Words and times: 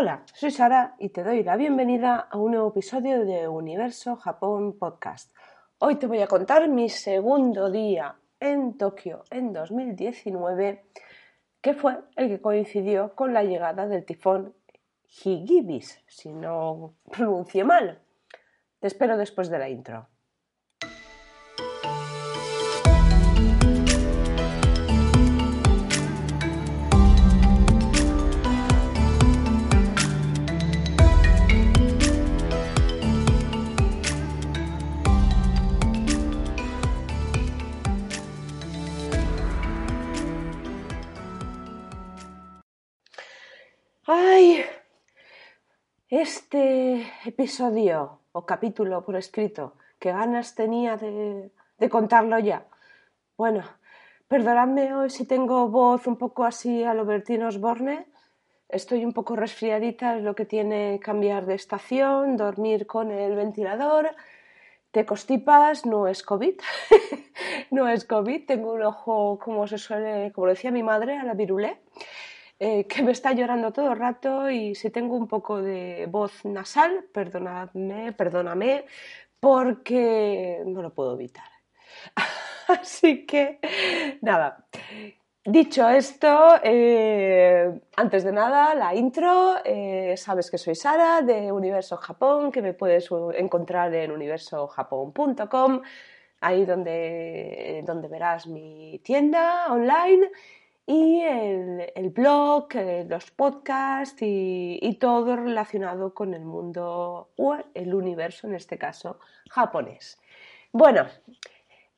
Hola, 0.00 0.22
soy 0.32 0.52
Sara 0.52 0.94
y 1.00 1.08
te 1.08 1.24
doy 1.24 1.42
la 1.42 1.56
bienvenida 1.56 2.28
a 2.30 2.38
un 2.38 2.52
nuevo 2.52 2.68
episodio 2.68 3.24
de 3.24 3.48
Universo 3.48 4.14
Japón 4.14 4.78
Podcast. 4.78 5.34
Hoy 5.78 5.96
te 5.96 6.06
voy 6.06 6.20
a 6.20 6.28
contar 6.28 6.68
mi 6.68 6.88
segundo 6.88 7.68
día 7.68 8.14
en 8.38 8.78
Tokio 8.78 9.24
en 9.28 9.52
2019, 9.52 10.84
que 11.60 11.74
fue 11.74 11.98
el 12.14 12.28
que 12.28 12.40
coincidió 12.40 13.16
con 13.16 13.34
la 13.34 13.42
llegada 13.42 13.88
del 13.88 14.04
tifón 14.04 14.54
Higibis, 15.02 16.00
si 16.06 16.32
no 16.32 16.94
pronuncie 17.10 17.64
mal. 17.64 18.00
Te 18.78 18.86
espero 18.86 19.16
después 19.16 19.50
de 19.50 19.58
la 19.58 19.68
intro. 19.68 20.06
Este 46.10 47.06
episodio 47.26 48.20
o 48.32 48.46
capítulo 48.46 49.04
por 49.04 49.14
escrito, 49.14 49.74
qué 49.98 50.10
ganas 50.10 50.54
tenía 50.54 50.96
de, 50.96 51.50
contarlo 51.90 52.38
ya. 52.38 52.64
Bueno, 53.36 53.62
perdonadme 54.26 54.94
hoy 54.94 55.10
si 55.10 55.26
tengo 55.26 55.68
voz 55.68 56.06
un 56.06 56.16
poco 56.16 56.46
así 56.46 56.82
a 56.82 56.94
lo 56.94 57.04
Bertín 57.04 57.42
Osborne. 57.42 58.06
Estoy 58.70 59.04
un 59.04 59.12
poco 59.12 59.36
resfriadita, 59.36 60.16
es 60.16 60.22
lo 60.22 60.34
que 60.34 60.46
tiene 60.46 60.98
cambiar 60.98 61.44
de 61.44 61.56
estación, 61.56 62.38
dormir 62.38 62.86
con 62.86 63.10
el 63.10 63.36
ventilador. 63.36 64.08
Te 64.92 65.04
constipas, 65.04 65.84
no 65.84 66.08
es 66.08 66.22
COVID. 66.22 66.54
no 67.70 67.86
es 67.86 68.06
COVID, 68.06 68.46
tengo 68.46 68.72
un 68.72 68.82
ojo, 68.82 69.38
como 69.38 69.66
se 69.66 69.76
suele, 69.76 70.32
como 70.32 70.46
decía 70.46 70.70
mi 70.70 70.82
madre, 70.82 71.18
a 71.18 71.24
la 71.24 71.34
virulé. 71.34 71.76
Eh, 72.60 72.86
que 72.88 73.04
me 73.04 73.12
está 73.12 73.32
llorando 73.32 73.72
todo 73.72 73.92
el 73.92 73.98
rato 73.98 74.50
y 74.50 74.74
si 74.74 74.90
tengo 74.90 75.14
un 75.14 75.28
poco 75.28 75.62
de 75.62 76.06
voz 76.10 76.44
nasal, 76.44 77.04
perdonadme, 77.12 78.12
perdóname, 78.12 78.84
porque 79.38 80.62
no 80.66 80.82
lo 80.82 80.92
puedo 80.92 81.14
evitar. 81.14 81.48
Así 82.66 83.24
que, 83.26 83.60
nada. 84.22 84.66
Dicho 85.44 85.88
esto, 85.88 86.56
eh, 86.64 87.80
antes 87.96 88.24
de 88.24 88.32
nada, 88.32 88.74
la 88.74 88.92
intro, 88.92 89.58
eh, 89.64 90.14
sabes 90.16 90.50
que 90.50 90.58
soy 90.58 90.74
Sara 90.74 91.22
de 91.22 91.52
Universo 91.52 91.96
Japón, 91.96 92.50
que 92.50 92.60
me 92.60 92.74
puedes 92.74 93.08
encontrar 93.36 93.94
en 93.94 94.10
universojapón.com, 94.10 95.80
ahí 96.40 96.66
donde, 96.66 97.82
donde 97.86 98.08
verás 98.08 98.48
mi 98.48 99.00
tienda 99.04 99.72
online 99.72 100.28
y 100.90 101.20
el, 101.20 102.08
blog, 102.08 102.74
eh, 102.74 103.04
los 103.06 103.30
podcasts 103.30 104.22
y, 104.22 104.96
todo 104.98 105.36
relacionado 105.36 106.14
con 106.14 106.32
el 106.32 106.46
mundo 106.46 107.28
o 107.36 107.56
el 107.74 107.94
universo, 107.94 108.46
en 108.46 108.54
este 108.54 108.78
caso, 108.78 109.20
japonés. 109.50 110.18
Bueno, 110.72 111.06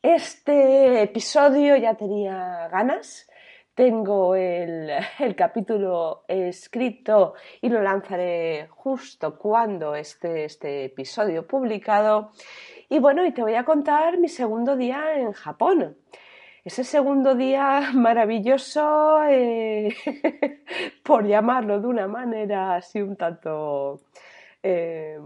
este 0.02 1.02
episodio 1.02 1.77
ya 1.77 1.94
tenía 1.94 2.66
ganas. 2.66 3.30
Tengo 3.77 4.34
el, 4.34 4.91
el, 5.20 5.36
capítulo 5.36 6.24
escrito 6.27 7.34
y 7.61 7.68
lo 7.68 7.80
lanzaré 7.83 8.66
justo 8.70 9.38
cuando 9.38 9.94
esté 9.94 10.46
este 10.46 10.86
episodio 10.86 11.46
publicado. 11.46 12.33
Y 12.88 12.98
bueno, 12.98 13.24
y 13.24 13.30
te 13.30 13.42
voy 13.42 13.55
a 13.55 13.64
contar 13.64 14.18
mi 14.18 14.28
segundo 14.28 14.77
día 14.77 15.14
en 15.14 15.30
Japón 15.30 15.96
ese 16.65 16.85
segundo 16.85 17.35
día 17.35 17.91
maravilloso, 17.95 19.23
eh, 19.25 19.95
por 21.05 21.27
llamarlo 21.27 21.81
de 21.81 21.87
una 21.87 22.07
manera 22.07 22.77
así 22.77 23.01
un 23.01 23.17
tanto 23.17 24.01
eh, 24.63 25.19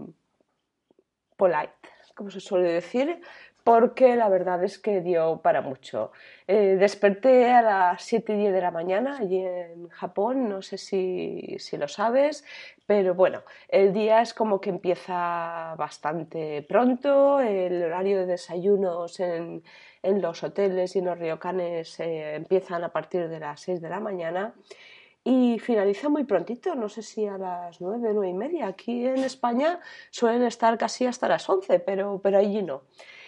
polite, 1.35 1.73
como 2.15 2.31
se 2.31 2.39
suele 2.39 2.69
decir, 2.69 3.21
porque 3.65 4.15
la 4.15 4.29
verdad 4.29 4.63
es 4.63 4.77
que 4.77 5.01
dio 5.01 5.41
para 5.41 5.61
mucho. 5.61 6.11
Eh, 6.47 6.77
desperté 6.79 7.51
a 7.51 7.63
las 7.63 8.03
7 8.03 8.33
y 8.35 8.37
10 8.37 8.53
de 8.53 8.61
la 8.61 8.69
mañana 8.69 9.17
allí 9.17 9.39
en 9.39 9.89
Japón, 9.89 10.47
no 10.47 10.61
sé 10.61 10.77
si, 10.77 11.55
si, 11.57 11.75
lo 11.75 11.87
sabes, 11.87 12.45
pero 12.85 13.15
bueno, 13.15 13.41
el 13.67 13.91
día 13.91 14.21
es 14.21 14.35
como 14.35 14.61
que 14.61 14.69
empieza 14.69 15.73
bastante 15.79 16.61
pronto, 16.69 17.39
el 17.39 17.83
horario 17.83 18.19
de 18.19 18.27
desayunos 18.27 19.19
en, 19.19 19.63
en 20.05 20.21
los 20.21 20.43
hoteles 20.43 20.95
y 20.95 20.99
en 20.99 21.05
los 21.05 21.19
ryokanes 21.19 21.99
eh, 21.99 22.35
empiezan 22.35 22.83
a 22.83 22.89
partir 22.89 23.27
de 23.27 23.39
las 23.39 23.61
6 23.61 23.81
de 23.81 23.89
la 23.89 23.99
mañana 23.99 24.53
y 25.23 25.57
finaliza 25.57 26.07
muy 26.07 26.23
prontito, 26.23 26.75
no 26.75 26.87
sé 26.87 27.01
si 27.01 27.25
a 27.25 27.37
las 27.37 27.81
9, 27.81 28.11
9 28.13 28.29
y 28.29 28.33
media. 28.33 28.67
Aquí 28.67 29.07
en 29.07 29.23
España 29.23 29.79
suelen 30.11 30.43
estar 30.43 30.77
casi 30.77 31.07
hasta 31.07 31.27
las 31.27 31.49
11, 31.49 31.79
pero, 31.79 32.19
pero 32.21 32.37
allí 32.37 32.61
no. 32.61 32.83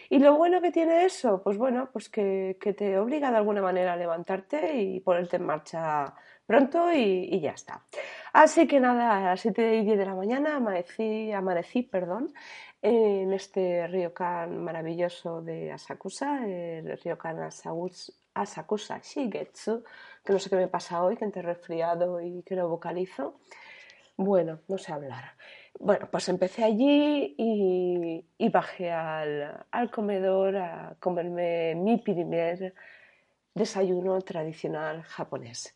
Y 0.10 0.20
lo 0.20 0.38
bueno 0.38 0.62
que 0.62 0.72
tiene 0.72 1.06
eso, 1.06 1.42
pues 1.44 1.58
bueno, 1.58 1.90
pues 1.92 2.08
que, 2.08 2.56
te 2.78 2.98
obliga 2.98 3.32
de 3.32 3.38
alguna 3.38 3.62
manera 3.62 3.94
a 3.94 3.98
levantarte 3.98 4.80
y 4.80 5.00
ponerte 5.02 5.36
en 5.36 5.46
marcha 5.46 6.14
pronto 6.46 6.94
y, 6.94 7.40
ya 7.42 7.52
está. 7.52 7.84
Así 8.32 8.68
que 8.68 8.80
nada, 8.80 9.18
a 9.18 9.22
las 9.22 9.42
7 9.42 9.78
y 9.78 9.84
10 9.84 9.98
de 9.98 10.06
la 10.06 10.16
mañana 10.16 10.58
amanecí, 10.58 11.32
amanecí 11.34 11.82
perdón, 11.84 12.32
en 12.88 13.34
este 13.34 13.86
ryokan 13.88 14.64
maravilloso 14.64 15.42
de 15.42 15.74
Asakusa, 15.74 16.48
el 16.48 16.98
ryokan 16.98 17.38
Asakusa 18.34 19.00
Shigetsu, 19.00 19.84
que 20.24 20.32
no 20.32 20.40
sé 20.40 20.50
qué 20.50 20.56
me 20.56 20.70
pasa 20.70 21.04
hoy, 21.04 21.18
que 21.18 21.26
entre 21.26 21.42
resfriado 21.42 22.22
y 22.22 22.44
que 22.44 22.56
no 22.56 22.70
vocalizo. 22.70 23.42
Bueno, 24.16 24.62
no 24.70 24.78
sé 24.78 24.94
hablar. 24.94 25.34
Bueno, 25.78 26.08
pues 26.10 26.30
empecé 26.30 26.64
allí 26.64 27.36
y, 27.38 28.50
bajé 28.50 28.92
al, 28.92 29.66
al, 29.70 29.92
comedor 29.92 30.56
a 30.56 30.96
comerme 31.00 31.76
mi 31.76 31.98
primer 31.98 32.74
desayuno 33.54 34.22
tradicional 34.22 35.04
japonés. 35.04 35.76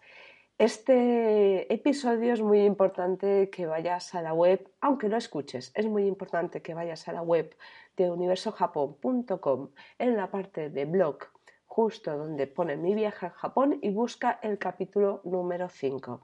Este 0.61 1.73
episodio 1.73 2.33
es 2.33 2.41
muy 2.43 2.61
importante 2.63 3.49
que 3.49 3.65
vayas 3.65 4.13
a 4.13 4.21
la 4.21 4.31
web, 4.31 4.69
aunque 4.79 5.09
lo 5.09 5.17
escuches, 5.17 5.71
es 5.73 5.87
muy 5.87 6.05
importante 6.05 6.61
que 6.61 6.75
vayas 6.75 7.07
a 7.07 7.13
la 7.13 7.23
web 7.23 7.57
de 7.97 8.11
universojapón.com 8.11 9.69
en 9.97 10.15
la 10.15 10.29
parte 10.29 10.69
de 10.69 10.85
blog, 10.85 11.17
justo 11.65 12.15
donde 12.15 12.45
pone 12.45 12.77
mi 12.77 12.93
viaje 12.93 13.25
a 13.25 13.31
Japón 13.31 13.79
y 13.81 13.89
busca 13.89 14.39
el 14.43 14.59
capítulo 14.59 15.21
número 15.23 15.67
5 15.67 16.21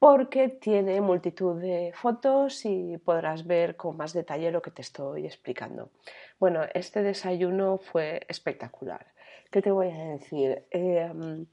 porque 0.00 0.48
tiene 0.48 1.00
multitud 1.00 1.60
de 1.60 1.92
fotos 1.94 2.64
y 2.64 2.98
podrás 2.98 3.46
ver 3.46 3.76
con 3.76 3.96
más 3.96 4.12
detalle 4.12 4.50
lo 4.50 4.60
que 4.60 4.72
te 4.72 4.82
estoy 4.82 5.24
explicando. 5.24 5.90
Bueno, 6.40 6.62
este 6.74 7.02
desayuno 7.02 7.78
fue 7.78 8.22
espectacular. 8.28 9.06
¿Qué 9.50 9.62
te 9.62 9.70
voy 9.70 9.90
a 9.90 10.04
decir? 10.10 10.66
Em, 10.70 11.46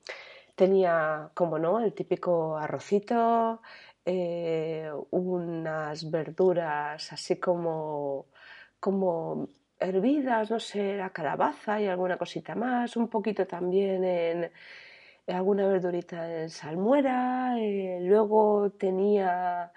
Tenía, 0.55 1.31
como 1.33 1.57
no, 1.57 1.79
el 1.79 1.93
típico 1.93 2.57
arrocito, 2.57 3.61
eh, 4.05 4.91
unas 5.11 6.11
verduras 6.11 7.11
así 7.11 7.39
como, 7.39 8.27
como 8.79 9.49
hervidas, 9.79 10.51
no 10.51 10.59
sé, 10.59 10.97
la 10.97 11.11
calabaza 11.11 11.81
y 11.81 11.87
alguna 11.87 12.17
cosita 12.17 12.55
más, 12.55 12.95
un 12.97 13.07
poquito 13.09 13.47
también 13.47 14.03
en, 14.03 14.51
alguna 15.27 15.67
verdurita 15.67 16.41
en 16.43 16.49
salmuera, 16.49 17.55
eh, 17.59 17.99
luego 18.01 18.71
tenía 18.71 19.71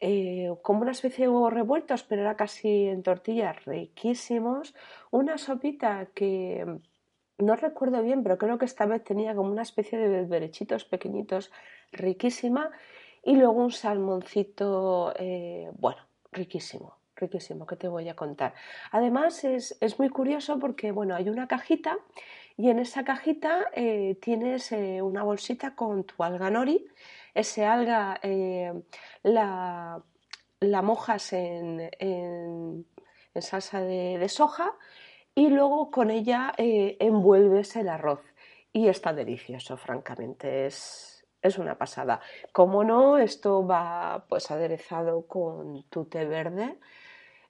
eh, 0.00 0.50
como 0.62 0.82
una 0.82 0.92
especie 0.92 1.26
de 1.26 1.30
huevos 1.30 1.52
revueltos, 1.52 2.02
pero 2.04 2.22
era 2.22 2.36
casi 2.36 2.88
en 2.88 3.02
tortillas 3.02 3.64
riquísimos, 3.64 4.74
una 5.10 5.38
sopita 5.38 6.06
que 6.14 6.66
no 7.42 7.56
recuerdo 7.56 8.02
bien, 8.02 8.22
pero 8.22 8.38
creo 8.38 8.58
que 8.58 8.64
esta 8.64 8.86
vez 8.86 9.04
tenía 9.04 9.34
como 9.34 9.50
una 9.50 9.62
especie 9.62 9.98
de 9.98 10.24
berechitos 10.24 10.84
pequeñitos, 10.84 11.50
riquísima, 11.92 12.70
y 13.22 13.36
luego 13.36 13.52
un 13.52 13.70
salmoncito, 13.70 15.12
eh, 15.16 15.70
bueno, 15.78 16.02
riquísimo, 16.32 16.96
riquísimo, 17.16 17.66
que 17.66 17.76
te 17.76 17.88
voy 17.88 18.08
a 18.08 18.16
contar. 18.16 18.54
Además 18.90 19.44
es, 19.44 19.98
muy 19.98 20.08
curioso 20.08 20.58
porque, 20.58 20.90
bueno, 20.92 21.14
hay 21.14 21.28
una 21.28 21.46
cajita 21.46 21.98
y 22.56 22.70
en 22.70 22.78
esa 22.78 23.04
cajita 23.04 23.66
eh, 23.74 24.16
tienes 24.20 24.72
eh, 24.72 25.02
una 25.02 25.22
bolsita 25.22 25.74
con 25.74 26.04
tu 26.04 26.22
alga 26.22 26.50
nori, 26.50 26.86
ese 27.34 27.64
alga 27.64 28.20
la, 29.22 30.02
mojas 30.82 31.32
en, 31.32 32.86
salsa 33.40 33.80
de 33.80 34.28
soja, 34.28 34.76
y 35.34 35.48
luego 35.48 35.90
con 35.90 36.10
ella 36.10 36.52
eh, 36.58 36.96
envuelves 37.00 37.76
el 37.76 37.88
arroz 37.88 38.20
y 38.72 38.88
está 38.88 39.12
delicioso, 39.12 39.76
francamente, 39.76 40.66
es, 40.66 41.26
es 41.40 41.58
una 41.58 41.76
pasada. 41.76 42.20
Como 42.52 42.84
no, 42.84 43.18
esto 43.18 43.66
va 43.66 44.24
pues 44.28 44.50
aderezado 44.50 45.26
con 45.26 45.84
tu 45.84 46.06
té 46.06 46.24
verde, 46.24 46.78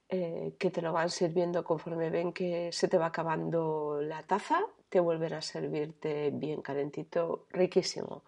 eh, 0.08 0.54
que 0.58 0.70
te 0.70 0.82
lo 0.82 0.92
van 0.92 1.10
sirviendo 1.10 1.64
conforme 1.64 2.10
ven 2.10 2.32
que 2.32 2.70
se 2.72 2.88
te 2.88 2.98
va 2.98 3.06
acabando 3.06 4.00
la 4.02 4.22
taza, 4.22 4.60
te 4.88 5.00
vuelven 5.00 5.32
a 5.34 5.42
servirte 5.42 6.30
bien 6.32 6.60
calentito, 6.60 7.46
riquísimo. 7.50 8.24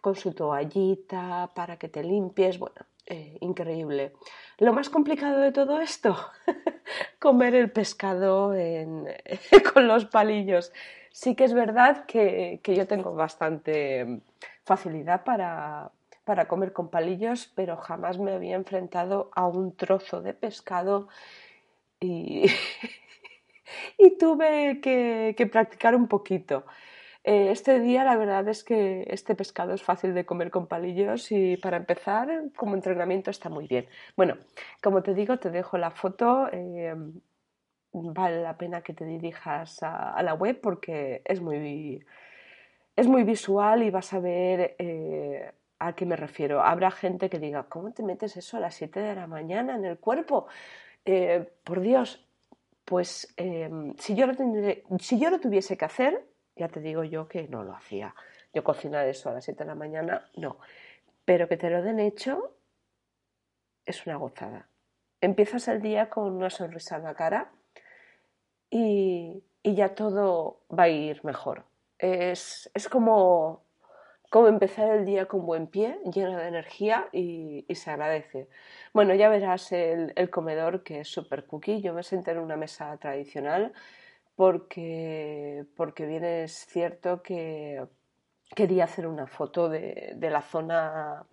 Con 0.00 0.14
su 0.14 0.32
toallita 0.32 1.52
para 1.54 1.78
que 1.78 1.88
te 1.88 2.02
limpies, 2.02 2.58
bueno, 2.58 2.86
eh, 3.06 3.36
increíble. 3.40 4.12
Lo 4.58 4.72
más 4.72 4.88
complicado 4.88 5.40
de 5.40 5.52
todo 5.52 5.80
esto, 5.80 6.16
comer 7.18 7.54
el 7.54 7.70
pescado 7.70 8.52
con 9.74 9.88
los 9.88 10.06
palillos. 10.06 10.72
Sí 11.10 11.34
que 11.34 11.44
es 11.44 11.54
verdad 11.54 12.06
que, 12.06 12.60
yo 12.64 12.86
tengo 12.86 13.14
bastante 13.14 14.20
facilidad 14.64 15.22
para, 15.22 15.90
para 16.24 16.48
comer 16.48 16.72
con 16.72 16.88
palillos, 16.88 17.52
pero 17.54 17.76
jamás 17.76 18.18
me 18.18 18.32
había 18.32 18.56
enfrentado 18.56 19.30
a 19.34 19.46
un 19.46 19.76
trozo 19.76 20.22
de 20.22 20.34
pescado 20.34 21.08
y, 22.00 22.46
y 23.98 24.16
tuve 24.18 24.80
que, 24.80 25.48
practicar 25.50 25.94
un 25.94 26.08
poquito. 26.08 26.64
Eh, 27.24 27.50
este 27.50 27.80
día 27.80 28.04
la 28.04 28.16
verdad 28.16 28.46
es 28.48 28.64
que 28.64 29.06
este 29.08 29.34
pescado 29.34 29.72
es 29.72 29.82
fácil 29.82 30.12
de 30.14 30.26
comer 30.26 30.50
con 30.50 30.66
palillos 30.66 31.32
y 31.32 31.56
para 31.56 31.78
empezar 31.78 32.28
como 32.54 32.74
entrenamiento 32.74 33.30
está 33.30 33.48
muy 33.48 33.66
bien. 33.66 33.86
Bueno, 34.14 34.36
como 34.82 35.02
te 35.02 35.14
digo, 35.14 35.38
te 35.38 35.50
dejo 35.50 35.78
la 35.78 35.90
foto. 35.90 36.48
Eh, 36.52 36.94
vale 37.92 38.42
la 38.42 38.58
pena 38.58 38.82
que 38.82 38.92
te 38.92 39.06
dirijas 39.06 39.82
a, 39.82 40.22
la 40.22 40.34
web 40.34 40.60
porque 40.60 41.22
es 41.24 41.40
muy, 41.40 42.04
es 42.96 43.06
muy 43.08 43.24
visual 43.24 43.82
y 43.82 43.90
vas 43.90 44.12
a 44.12 44.20
ver 44.20 44.76
eh, 44.78 45.52
a 45.78 45.94
qué 45.94 46.04
me 46.06 46.16
refiero. 46.16 46.62
Habrá 46.62 46.90
gente 46.90 47.30
que 47.30 47.38
diga, 47.38 47.64
¿cómo 47.64 47.92
te 47.92 48.02
metes 48.02 48.36
eso 48.36 48.58
a 48.58 48.60
las 48.60 48.74
7 48.74 49.00
de 49.00 49.14
la 49.14 49.26
mañana 49.26 49.76
en 49.76 49.84
el 49.84 49.98
cuerpo? 49.98 50.46
por 51.64 51.80
Dios, 51.80 52.26
pues 52.86 53.34
si, 53.98 54.14
yo 54.14 54.26
lo 54.26 54.32
si 54.98 55.18
yo 55.18 55.28
lo 55.28 55.38
tuviese 55.38 55.76
que 55.76 55.84
hacer, 55.84 56.24
ya 56.56 56.68
te 56.68 56.80
digo 56.80 57.04
yo 57.04 57.28
que 57.28 57.48
no 57.48 57.64
lo 57.64 57.74
hacía. 57.74 58.14
Yo 58.52 58.62
cocinar 58.62 59.06
eso 59.08 59.30
a 59.30 59.34
las 59.34 59.44
7 59.44 59.64
de 59.64 59.68
la 59.68 59.74
mañana, 59.74 60.28
no. 60.36 60.58
Pero 61.24 61.48
que 61.48 61.56
te 61.56 61.70
lo 61.70 61.82
den 61.82 62.00
hecho 62.00 62.54
es 63.84 64.06
una 64.06 64.16
gozada. 64.16 64.68
Empiezas 65.20 65.68
el 65.68 65.80
día 65.82 66.10
con 66.10 66.32
una 66.32 66.50
sonrisa 66.50 66.96
en 66.96 67.04
la 67.04 67.14
cara 67.14 67.50
y, 68.70 69.42
ya 69.62 69.94
todo 69.94 70.60
va 70.76 70.84
a 70.84 70.88
ir 70.88 71.24
mejor. 71.24 71.64
Es, 71.98 72.70
como, 72.90 73.62
como 74.30 74.48
empezar 74.48 74.90
el 74.90 75.06
día 75.06 75.26
con 75.26 75.46
buen 75.46 75.66
pie, 75.66 75.98
lleno 76.12 76.36
de 76.36 76.48
energía 76.48 77.08
y, 77.12 77.66
se 77.74 77.90
agradece. 77.90 78.48
Bueno, 78.92 79.14
ya 79.14 79.28
verás 79.28 79.72
el, 79.72 80.12
el 80.16 80.30
comedor 80.30 80.82
que 80.82 81.00
es 81.00 81.08
super 81.08 81.46
cookie. 81.46 81.80
Yo 81.80 81.94
me 81.94 82.02
senté 82.02 82.32
en 82.32 82.38
una 82.38 82.56
mesa 82.56 82.96
tradicional 82.98 83.72
porque, 84.36 85.64
porque 85.76 86.06
bien 86.06 86.24
es 86.24 86.66
cierto 86.66 87.22
que 87.22 87.84
quería 88.54 88.84
hacer 88.84 89.06
una 89.06 89.26
foto 89.26 89.68
de, 89.68 90.16
la 90.20 90.42
zona 90.42 91.24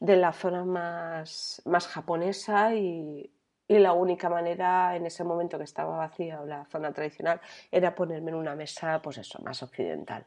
de 0.00 0.16
la 0.16 0.32
zona 0.32 0.64
más, 0.64 1.62
más 1.64 1.86
japonesa 1.86 2.74
y, 2.74 3.30
la 3.66 3.92
única 3.94 4.28
manera 4.28 4.94
en 4.94 5.06
ese 5.06 5.24
momento 5.24 5.58
que 5.58 5.64
estaba 5.64 5.96
vacía 5.96 6.40
la 6.44 6.64
zona 6.66 6.92
tradicional 6.92 7.40
era 7.72 7.94
ponerme 7.94 8.30
en 8.30 8.36
una 8.36 8.54
mesa, 8.54 9.00
pues 9.02 9.18
eso, 9.18 9.42
más 9.42 9.62
occidental. 9.62 10.26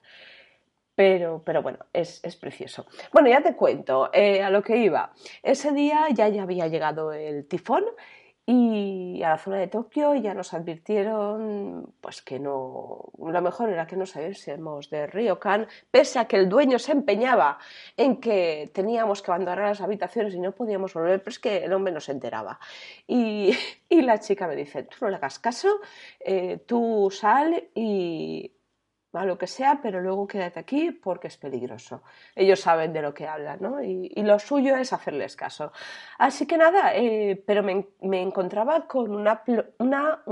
Pero, 0.96 1.44
pero 1.46 1.62
bueno, 1.62 1.78
es, 1.94 2.20
precioso. 2.42 2.88
Bueno, 3.14 3.30
ya 3.30 3.42
te 3.42 3.56
cuento 3.56 4.10
eh, 4.12 4.42
a 4.42 4.50
lo 4.50 4.64
que 4.64 4.78
iba. 4.78 5.14
Ese 5.44 5.72
día 5.72 6.08
ya, 6.10 6.28
ya 6.28 6.44
había 6.44 6.68
llegado 6.68 7.14
el 7.14 7.48
tifón 7.48 7.86
y 8.50 9.22
a 9.24 9.32
la 9.32 9.38
zona 9.38 9.58
de 9.58 9.68
Tokio 9.68 10.16
ya 10.16 10.34
nos 10.34 10.54
advirtieron 10.54 11.94
pues 12.00 12.22
que 12.22 12.40
no 12.40 13.12
lo 13.18 13.42
mejor 13.42 13.70
era 13.70 13.86
que 13.86 13.98
no 13.98 14.06
saliésemos 14.06 14.90
de 14.90 15.06
Ryokan 15.06 15.68
pese 15.92 16.18
a 16.18 16.26
que 16.30 16.38
el 16.38 16.48
dueño 16.48 16.80
se 16.80 16.94
empeñaba 16.94 17.60
en 17.98 18.22
que 18.22 18.72
teníamos 18.74 19.22
que 19.22 19.32
abandonar 19.32 19.68
las 19.68 19.82
habitaciones 19.82 20.34
y 20.34 20.40
no 20.40 20.54
podíamos 20.54 20.94
volver 20.94 21.20
pero 21.20 21.32
es 21.32 21.40
que 21.40 21.66
el 21.66 21.74
hombre 21.74 21.92
no 21.92 22.00
se 22.00 22.14
enteraba. 22.14 22.58
Y, 23.06 23.52
la 23.90 24.18
chica 24.20 24.48
me 24.48 24.56
dice 24.56 24.84
tú 24.84 24.96
no 25.02 25.10
le 25.10 25.18
hagas 25.18 25.40
caso 25.40 25.82
eh, 26.22 26.60
tú 26.66 27.10
sal 27.12 27.66
y 27.76 28.54
lo 29.26 29.38
que 29.38 29.48
sea, 29.48 29.80
pero 29.82 30.02
luego 30.02 30.28
quédate 30.28 30.60
aquí 30.60 30.92
porque 30.92 31.28
es 31.28 31.38
peligroso. 31.38 32.02
Ellos 32.36 32.60
saben 32.60 32.94
de 32.94 33.02
lo 33.02 33.14
que 33.14 33.28
hablan, 33.28 33.60
¿no? 33.62 33.82
Y, 33.82 34.10
lo 34.28 34.40
suyo 34.40 34.76
es 34.76 34.92
hacerles 34.92 35.36
caso. 35.36 35.72
Así 36.18 36.46
que 36.46 36.58
nada, 36.58 36.96
eh, 36.96 37.42
pero 37.46 37.64
me, 37.64 38.22
encontraba 38.22 38.88
con 38.88 39.16
una, 39.16 39.42
una, 39.78 40.24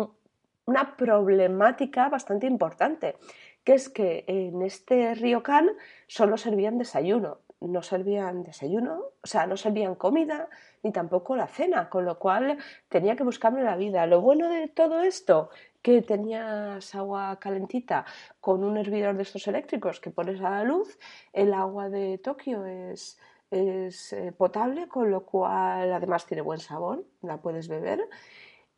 una, 0.65 0.95
problemática 0.97 2.09
bastante 2.09 2.45
importante, 2.47 3.15
que 3.63 3.73
es 3.73 3.89
que 3.89 4.25
en 4.27 4.61
este 4.61 5.15
ryokan 5.15 5.69
solo 6.07 6.37
servían 6.37 6.77
desayuno, 6.77 7.39
no 7.61 7.81
servían 7.81 8.43
desayuno, 8.43 9.01
o 9.23 9.27
sea, 9.27 9.47
no 9.47 9.57
servían 9.57 9.95
comida 9.95 10.49
ni 10.83 10.91
tampoco 10.91 11.35
la 11.35 11.47
cena, 11.47 11.89
con 11.89 12.05
lo 12.05 12.19
cual 12.19 12.57
tenía 12.89 13.15
que 13.15 13.23
buscarme 13.23 13.63
la 13.63 13.75
vida. 13.75 14.05
Lo 14.05 14.21
bueno 14.21 14.49
de 14.49 14.67
todo 14.67 15.01
esto 15.01 15.49
que 15.85 16.01
tenías 16.01 16.95
agua 16.95 17.37
calentita 17.39 18.05
con 18.41 18.63
un 18.63 18.75
hervidor 18.75 19.15
de 19.15 19.21
estos 19.21 19.47
eléctricos 19.47 19.99
que 19.99 20.09
pones 20.09 20.41
a 20.41 20.49
la 20.49 20.63
luz, 20.63 20.97
el 21.31 21.53
agua 21.53 21.89
de 21.89 22.17
Tokio 22.17 22.65
es, 22.65 23.19
es 23.51 24.11
eh, 24.13 24.31
potable, 24.35 24.87
con 24.87 25.11
lo 25.11 25.27
cual 25.27 25.93
además 25.93 26.25
tiene 26.25 26.41
buen 26.41 26.59
sabor, 26.59 27.05
la 27.21 27.37
puedes 27.37 27.67
beber. 27.67 27.99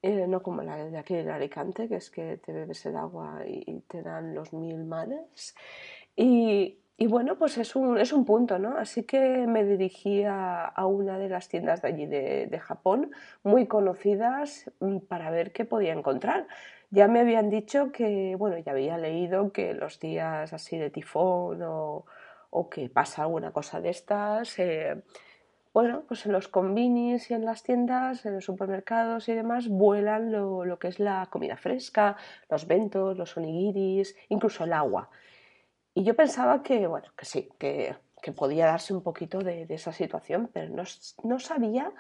Eh, 0.01 0.27
no 0.27 0.43
como 0.43 0.63
la 0.63 0.75
de 0.75 0.97
aquí 0.97 1.15
en 1.15 1.29
Alicante, 1.29 1.87
que 1.87 1.95
es 1.95 2.11
que 2.11 2.39
te 2.39 2.51
bebes 2.51 2.85
el 2.85 2.97
agua 2.97 3.41
y, 3.47 3.79
te 3.87 4.01
dan 4.01 4.35
los 4.35 4.51
mil 4.51 4.83
males. 4.83 5.55
Y, 6.13 6.79
y 6.97 7.07
bueno, 7.07 7.37
pues 7.37 7.57
es 7.57 7.73
un, 7.77 7.97
es 7.97 8.11
un, 8.11 8.25
punto, 8.25 8.59
¿no? 8.59 8.77
Así 8.77 9.03
que 9.03 9.47
me 9.47 9.63
dirigí 9.63 10.25
a, 10.25 10.73
una 10.85 11.17
de 11.17 11.29
las 11.29 11.47
tiendas 11.47 11.81
de 11.81 11.87
allí 11.87 12.05
de, 12.05 12.47
de, 12.47 12.59
Japón, 12.59 13.11
muy 13.43 13.65
conocidas, 13.65 14.69
mm, 14.81 14.97
para 15.07 15.31
ver 15.31 15.53
qué 15.53 15.63
podía 15.63 15.93
encontrar. 15.93 16.47
Ya 16.89 17.07
me 17.07 17.19
habían 17.19 17.49
dicho 17.49 17.91
que, 17.91 18.35
bueno, 18.37 18.57
ya 18.59 18.71
había 18.71 18.97
leído 18.97 19.51
que 19.51 19.73
los 19.73 19.99
días 19.99 20.53
así 20.53 20.77
de 20.77 20.89
tifón 20.89 21.61
o, 21.63 22.05
que 22.71 22.89
pasa 22.89 23.23
alguna 23.23 23.51
cosa 23.51 23.81
de 23.81 23.89
estas, 23.89 24.57
eh, 24.57 25.03
bueno, 25.73 26.05
pues 26.07 26.25
en 26.25 26.31
los 26.31 26.47
convinis 26.47 27.29
y 27.29 27.35
en 27.35 27.45
las 27.45 27.61
tiendas, 27.61 28.25
en 28.25 28.33
los 28.33 28.45
supermercados 28.45 29.29
y 29.29 29.33
demás, 29.33 29.67
vuelan 29.67 30.31
lo, 30.31 30.79
que 30.79 30.87
es 30.87 30.99
la 30.99 31.27
comida 31.29 31.55
fresca, 31.55 32.17
los 32.49 32.65
bentos, 32.65 33.15
los 33.15 33.37
onigiris, 33.37 34.15
incluso 34.29 34.63
el 34.63 34.73
agua. 34.73 35.11
Y 35.93 36.03
yo 36.03 36.15
pensaba 36.15 36.63
que, 36.63 36.87
bueno, 36.87 37.09
que 37.15 37.25
sí, 37.25 37.49
que, 37.59 37.95
podía 38.35 38.65
darse 38.65 38.93
un 38.93 39.03
poquito 39.03 39.39
de, 39.39 39.67
esa 39.69 39.91
situación, 39.93 40.49
pero 40.51 40.73
no, 40.73 40.83
no 41.23 41.39
sabía 41.39 41.91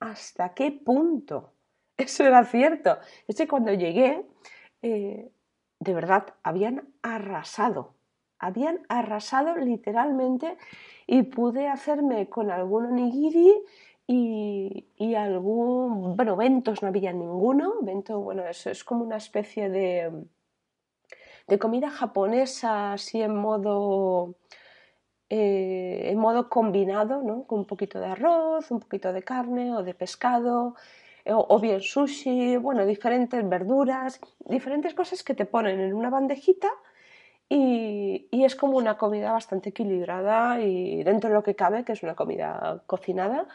hasta 0.00 0.54
qué 0.54 0.72
punto 0.72 1.52
eso 1.98 2.24
era 2.24 2.44
cierto. 2.44 2.98
Es 3.26 3.36
que 3.36 3.48
cuando 3.48 3.72
llegué, 3.72 4.24
eh, 4.82 5.30
de 5.80 5.94
verdad, 5.94 6.34
habían 6.42 6.88
arrasado. 7.02 7.94
Habían 8.38 8.80
arrasado 8.88 9.56
literalmente 9.56 10.56
y 11.06 11.24
pude 11.24 11.66
hacerme 11.66 12.28
con 12.28 12.50
algún 12.50 12.86
onigiri 12.86 13.52
y, 14.06 14.86
y, 14.96 15.14
algún, 15.16 16.16
bueno, 16.16 16.36
ventos 16.36 16.82
no 16.82 16.88
había 16.88 17.12
ninguno. 17.12 17.74
Vento, 17.82 18.20
bueno, 18.20 18.46
eso 18.46 18.70
es 18.70 18.84
como 18.84 19.04
una 19.04 19.16
especie 19.16 19.68
de, 19.68 20.24
de 21.48 21.58
comida 21.58 21.90
japonesa 21.90 22.92
así 22.92 23.20
en 23.20 23.34
modo, 23.36 24.36
eh, 25.30 26.10
en 26.10 26.18
modo 26.18 26.48
combinado, 26.48 27.22
¿no? 27.22 27.44
Con 27.44 27.60
un 27.60 27.66
poquito 27.66 27.98
de 27.98 28.06
arroz, 28.06 28.70
un 28.70 28.78
poquito 28.78 29.12
de 29.12 29.24
carne 29.24 29.74
o 29.74 29.82
de 29.82 29.94
pescado 29.94 30.76
o, 31.30 31.58
bien 31.60 31.80
sushi, 31.80 32.56
bueno, 32.56 32.86
diferentes 32.86 33.46
verduras, 33.48 34.20
diferentes 34.40 34.94
cosas 34.94 35.22
que 35.22 35.34
te 35.34 35.44
ponen 35.44 35.80
en 35.80 35.94
una 35.94 36.10
bandejita 36.10 36.68
y, 37.48 38.28
es 38.30 38.56
como 38.56 38.76
una 38.76 38.96
comida 38.96 39.32
bastante 39.32 39.70
equilibrada 39.70 40.60
y 40.60 41.02
dentro 41.02 41.28
de 41.30 41.34
lo 41.34 41.42
que 41.42 41.54
cabe, 41.54 41.84
que 41.84 41.92
es 41.92 42.02
una 42.02 42.14
comida 42.14 42.82
cocinada 42.86 43.46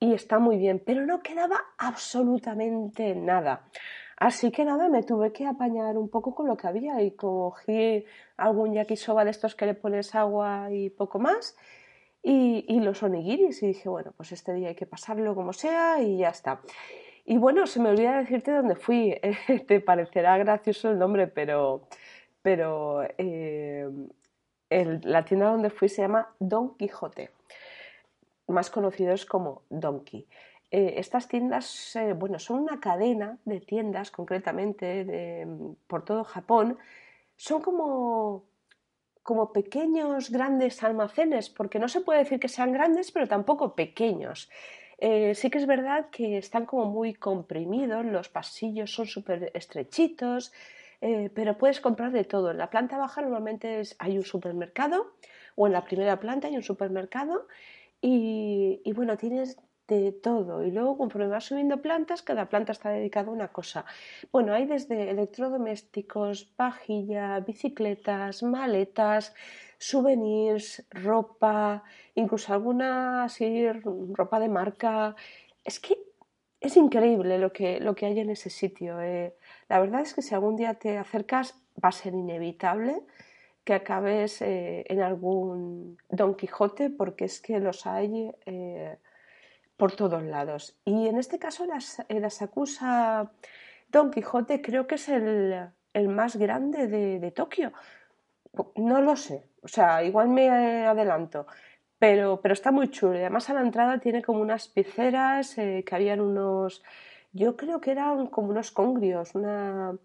y 0.00 0.12
está 0.14 0.38
muy 0.38 0.58
bien, 0.58 0.82
pero 0.84 1.06
no 1.06 1.22
quedaba 1.22 1.60
absolutamente 1.78 3.14
nada. 3.14 3.68
Así 4.16 4.50
que 4.50 4.64
nada, 4.64 4.88
me 4.88 5.02
tuve 5.02 5.32
que 5.32 5.46
apañar 5.46 5.96
un 5.96 6.08
poco 6.08 6.34
con 6.34 6.48
lo 6.48 6.56
que 6.56 6.66
había 6.66 7.00
y 7.02 7.12
cogí 7.12 8.04
algún 8.36 8.74
yakisoba 8.74 9.24
de 9.24 9.30
estos 9.30 9.54
que 9.54 9.66
le 9.66 9.74
pones 9.74 10.14
agua 10.14 10.68
y 10.72 10.90
poco 10.90 11.18
más 11.18 11.56
y, 12.22 12.80
los 12.80 13.02
onigiris. 13.02 13.62
Y 13.62 13.68
dije, 13.68 13.88
bueno, 13.88 14.12
pues 14.16 14.32
este 14.32 14.52
día 14.54 14.68
hay 14.68 14.74
que 14.74 14.86
pasarlo 14.86 15.34
como 15.34 15.52
sea 15.52 16.02
y 16.02 16.18
ya 16.18 16.30
está. 16.30 16.60
Y 17.24 17.38
bueno, 17.38 17.66
se 17.66 17.80
me 17.80 17.90
olvida 17.90 18.18
decirte 18.18 18.52
dónde 18.52 18.76
fui. 18.76 19.18
Te 19.66 19.80
parecerá 19.80 20.38
gracioso 20.38 20.90
el 20.90 20.98
nombre, 20.98 21.26
pero, 21.26 21.88
pero 22.42 23.02
eh, 23.18 23.88
la 24.70 25.24
tienda 25.24 25.50
donde 25.50 25.70
fui 25.70 25.88
se 25.88 26.02
llama 26.02 26.34
Don 26.38 26.76
Quijote, 26.76 27.30
más 28.46 28.70
conocidos 28.70 29.26
como 29.26 29.62
Donkey. 29.68 30.26
Eh, 30.70 30.94
estas 30.96 31.28
tiendas, 31.28 31.96
bueno, 32.16 32.38
son 32.38 32.60
una 32.60 32.78
cadena 32.78 33.38
de 33.44 33.60
tiendas, 33.60 34.10
concretamente 34.10 35.46
por 35.86 36.04
todo 36.04 36.24
Japón. 36.24 36.78
Son 37.36 37.62
como, 37.62 38.44
como 39.28 39.52
pequeños, 39.52 40.30
grandes 40.30 40.82
almacenes, 40.82 41.50
porque 41.50 41.78
no 41.78 41.88
se 41.88 42.00
puede 42.00 42.20
decir 42.20 42.40
que 42.40 42.48
sean 42.48 42.72
grandes, 42.72 43.12
pero 43.12 43.28
tampoco 43.28 43.74
pequeños. 43.74 44.48
Eh, 44.96 45.34
sí 45.34 45.50
que 45.50 45.58
es 45.58 45.66
verdad 45.66 46.06
que 46.10 46.38
están 46.38 46.64
como 46.64 46.86
muy 46.86 47.12
comprimidos, 47.12 48.06
los 48.06 48.30
pasillos 48.30 48.90
son 48.90 49.06
súper 49.06 49.50
estrechitos, 49.52 50.50
pero 51.34 51.58
puedes 51.58 51.78
comprar 51.82 52.10
de 52.10 52.24
todo. 52.24 52.52
En 52.52 52.56
la 52.56 52.70
planta 52.70 52.96
baja 52.96 53.20
normalmente 53.20 53.82
hay 53.98 54.16
un 54.16 54.24
supermercado 54.24 55.12
o 55.56 55.66
en 55.66 55.74
la 55.74 55.84
primera 55.84 56.18
planta 56.18 56.48
hay 56.48 56.56
un 56.56 56.62
supermercado 56.62 57.48
y, 58.00 58.80
y 58.82 58.92
bueno, 58.94 59.18
tienes 59.18 59.58
de 59.88 60.12
todo. 60.12 60.62
Y 60.62 60.70
luego, 60.70 60.98
conforme 60.98 61.28
vas 61.28 61.44
subiendo 61.44 61.80
plantas, 61.82 62.22
cada 62.22 62.48
planta 62.48 62.72
está 62.72 62.90
dedicada 62.90 63.28
a 63.28 63.32
una 63.32 63.48
cosa. 63.48 63.84
Bueno, 64.30 64.52
hay 64.52 64.66
desde 64.66 65.10
electrodomésticos, 65.10 66.54
vajilla, 66.56 67.40
bicicletas, 67.40 68.42
maletas, 68.42 69.34
souvenirs, 69.78 70.86
ropa, 70.90 71.82
incluso 72.14 72.52
alguna 72.52 73.24
así, 73.24 73.68
ropa 73.72 74.38
de 74.40 74.48
marca. 74.48 75.16
Es 75.64 75.80
que 75.80 75.98
es 76.60 76.76
increíble 76.76 77.38
lo 77.38 77.52
que, 77.52 77.80
lo 77.80 77.94
que 77.94 78.06
hay 78.06 78.20
en 78.20 78.30
ese 78.30 78.50
sitio. 78.50 79.00
Eh. 79.00 79.34
La 79.68 79.80
verdad 79.80 80.02
es 80.02 80.14
que 80.14 80.22
si 80.22 80.34
algún 80.34 80.56
día 80.56 80.74
te 80.74 80.98
acercas, 80.98 81.54
va 81.82 81.88
a 81.88 81.92
ser 81.92 82.14
inevitable 82.14 83.02
que 83.64 83.74
acabes 83.74 84.40
eh, 84.42 84.84
en 84.88 85.02
algún 85.02 85.98
Don 86.08 86.34
Quijote, 86.36 86.90
porque 86.90 87.26
es 87.26 87.40
que 87.40 87.60
los 87.60 87.86
hay. 87.86 88.30
Eh, 88.46 88.96
por 89.78 89.92
todos 89.92 90.22
lados. 90.22 90.76
Y 90.84 91.06
en 91.06 91.16
este 91.18 91.38
caso, 91.38 91.64
el 92.08 92.24
Asakusa 92.24 93.30
Don 93.88 94.10
Quijote 94.10 94.60
creo 94.60 94.86
que 94.86 94.96
es 94.96 95.08
el, 95.08 95.70
más 96.08 96.36
grande 96.36 96.86
de, 96.88 97.30
Tokio. 97.30 97.72
No 98.74 99.00
lo 99.00 99.16
sé, 99.16 99.46
o 99.62 99.68
sea, 99.68 100.02
igual 100.02 100.28
me 100.28 100.48
adelanto, 100.86 101.46
pero, 101.98 102.40
pero 102.42 102.52
está 102.52 102.72
muy 102.72 102.88
chulo. 102.88 103.14
Y 103.14 103.20
además 103.20 103.48
a 103.48 103.54
la 103.54 103.62
entrada 103.62 103.98
tiene 103.98 104.20
como 104.22 104.40
unas 104.40 104.68
peceras 104.68 105.56
eh, 105.58 105.84
que 105.86 105.94
habían 105.94 106.20
unos, 106.20 106.82
yo 107.32 107.56
creo 107.56 107.80
que 107.80 107.92
eran 107.92 108.26
como 108.26 108.48
unos 108.48 108.72
congrios, 108.72 109.34
una, 109.36 109.96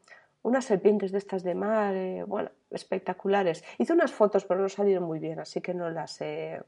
unas 0.43 0.65
serpientes 0.65 1.11
de 1.11 1.17
estas 1.17 1.43
de 1.43 1.55
mar, 1.55 1.95
eh, 1.95 2.23
bueno, 2.27 2.51
espectaculares. 2.69 3.63
Hice 3.77 3.93
unas 3.93 4.11
fotos, 4.11 4.45
pero 4.45 4.61
no 4.61 4.69
salieron 4.69 5.05
muy 5.05 5.19
bien, 5.19 5.39
así 5.39 5.61
que 5.61 5.73
no 5.73 5.89
las 5.89 6.21
he, 6.21 6.61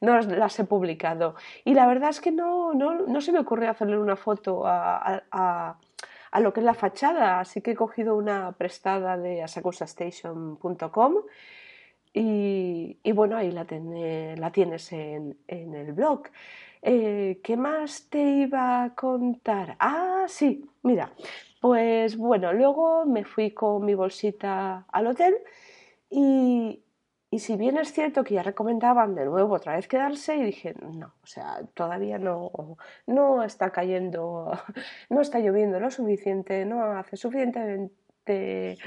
no 0.00 0.20
las 0.20 0.58
he 0.58 0.64
publicado. 0.64 1.36
Y 1.64 1.74
la 1.74 1.86
verdad 1.86 2.10
es 2.10 2.20
que 2.20 2.32
no, 2.32 2.72
no, 2.74 3.20
se 3.20 3.32
me 3.32 3.38
ocurrió 3.38 3.70
hacerle 3.70 3.98
una 3.98 4.16
foto 4.16 4.66
a, 4.66 5.22
a, 5.30 6.40
lo 6.40 6.52
que 6.52 6.60
es 6.60 6.66
la 6.66 6.74
fachada, 6.74 7.40
así 7.40 7.60
que 7.60 7.72
he 7.72 7.76
cogido 7.76 8.16
una 8.16 8.52
prestada 8.52 9.18
de 9.18 9.42
asakusastation.com 9.42 11.14
y, 12.12 12.98
y, 13.02 13.12
bueno, 13.12 13.36
ahí 13.36 13.52
la, 13.52 13.66
la 14.36 14.50
tienes 14.50 14.92
en, 14.92 15.36
en 15.46 15.74
el 15.74 15.92
blog. 15.92 16.22
Eh, 16.82 17.40
¿Qué 17.42 17.56
más 17.56 18.08
te 18.08 18.22
iba 18.22 18.84
a 18.84 18.94
contar? 18.94 19.76
Ah, 19.78 20.24
sí, 20.28 20.69
mira, 20.82 21.12
pues 21.60 22.16
bueno, 22.16 22.52
luego 22.52 23.04
me 23.06 23.24
fui 23.24 23.52
con 23.52 23.84
mi 23.84 23.94
bolsita 23.94 24.86
al 24.90 25.06
hotel 25.08 25.36
y, 26.08 26.82
si 27.38 27.56
bien 27.56 27.76
es 27.78 27.92
cierto 27.92 28.24
que 28.24 28.34
ya 28.34 28.42
recomendaban 28.42 29.14
de 29.14 29.24
nuevo 29.26 29.54
otra 29.54 29.76
vez 29.76 29.86
quedarse, 29.86 30.36
y 30.36 30.42
dije, 30.42 30.74
no, 30.80 31.14
o 31.22 31.26
sea, 31.26 31.60
todavía 31.74 32.18
no, 32.18 32.50
no 33.06 33.42
está 33.44 33.70
cayendo, 33.70 34.50
no 35.10 35.20
está 35.20 35.38
lloviendo 35.38 35.78
lo 35.80 35.90
suficiente, 35.90 36.64
no 36.64 36.82
hace 36.82 37.16
suficientemente 37.16 38.78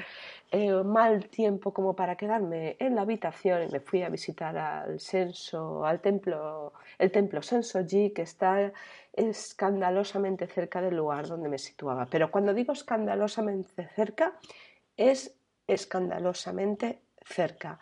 eh, 0.55 0.83
mal 0.83 1.29
tiempo 1.29 1.73
como 1.73 1.95
para 1.95 2.15
quedarme 2.15 2.77
en 2.77 2.93
la 2.93 3.01
habitación 3.01 3.63
y 3.63 3.71
me 3.71 3.79
fui 3.79 4.03
a 4.03 4.09
visitar 4.09 4.55
al 4.55 4.99
Senso, 4.99 5.83
al 5.83 5.99
templo, 5.99 6.73
el 6.99 7.11
templo 7.11 7.41
Sensoji 7.41 8.11
que 8.11 8.21
está 8.21 8.71
escandalosamente 9.13 10.45
cerca 10.45 10.79
del 10.79 10.95
lugar 10.95 11.27
donde 11.27 11.49
me 11.49 11.57
situaba. 11.57 12.05
Pero 12.05 12.29
cuando 12.29 12.53
digo 12.53 12.73
escandalosamente 12.73 13.87
cerca, 13.95 14.37
es 14.95 15.35
escandalosamente 15.65 17.01
cerca. 17.25 17.79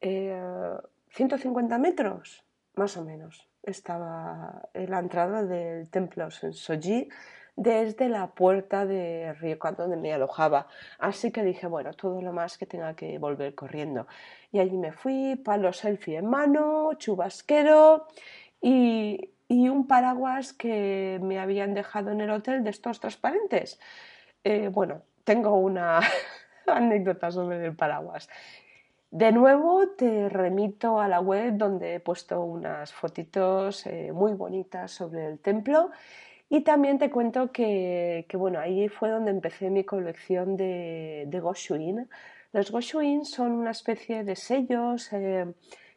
150 0.00 1.72
eh, 1.72 1.78
metros, 1.78 2.44
más 2.74 2.96
o 2.96 3.04
menos, 3.04 3.48
estaba 3.62 4.68
la 4.74 4.98
entrada 4.98 5.44
del 5.44 5.88
templo 5.88 6.32
Sensoji 6.32 7.08
desde 7.56 8.08
la 8.08 8.28
puerta 8.28 8.86
de 8.86 9.34
Ryokan 9.34 9.76
donde 9.76 9.96
me 9.96 10.12
alojaba. 10.12 10.66
Así 10.98 11.30
que 11.30 11.42
dije, 11.42 11.66
bueno, 11.66 11.92
todo 11.92 12.22
lo 12.22 12.32
más 12.32 12.58
que 12.58 12.66
tenga 12.66 12.94
que 12.94 13.18
volver 13.18 13.54
corriendo. 13.54 14.06
Y 14.50 14.60
allí 14.60 14.76
me 14.76 14.92
fui, 14.92 15.36
palo 15.36 15.72
selfie 15.72 16.18
en 16.18 16.26
mano, 16.26 16.94
chubasquero 16.94 18.06
y, 18.60 19.28
un 19.48 19.86
paraguas 19.86 20.54
que 20.54 21.18
me 21.22 21.38
habían 21.38 21.74
dejado 21.74 22.10
en 22.10 22.22
el 22.22 22.30
hotel 22.30 22.64
de 22.64 22.70
estos 22.70 23.00
transparentes. 23.00 23.78
Eh, 24.44 24.68
bueno, 24.68 25.02
tengo 25.24 25.56
una 25.58 26.00
anécdota 26.66 27.30
sobre 27.30 27.64
el 27.66 27.76
paraguas. 27.76 28.30
De 29.10 29.30
nuevo 29.30 29.88
te 29.90 30.30
remito 30.30 30.98
a 30.98 31.06
la 31.06 31.20
web 31.20 31.52
donde 31.58 31.96
he 31.96 32.00
puesto 32.00 32.40
unas 32.40 32.94
fotitos 32.94 33.86
eh, 33.86 34.10
muy 34.10 34.32
bonitas 34.32 34.90
sobre 34.90 35.26
el 35.26 35.38
templo 35.38 35.90
y 36.54 36.60
también 36.60 36.98
te 36.98 37.08
cuento 37.08 37.50
que, 37.50 38.26
bueno, 38.34 38.60
ahí 38.60 38.86
fue 38.90 39.08
donde 39.08 39.30
empecé 39.30 39.70
mi 39.70 39.84
colección 39.84 40.54
de, 40.54 41.26
Goshuin. 41.42 42.06
Los 42.52 42.70
Goshuin 42.70 43.24
son 43.24 43.52
una 43.52 43.70
especie 43.70 44.22
de 44.22 44.36
sellos 44.36 45.10
eh, 45.14 45.46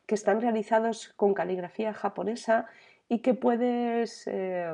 que 0.06 0.16
están 0.16 0.40
realizados 0.40 1.10
con 1.18 1.34
caligrafía 1.34 1.94
japonesa 1.94 2.68
y 3.10 3.20
que 3.20 3.34
puedes 3.34 4.28
eh, 4.28 4.74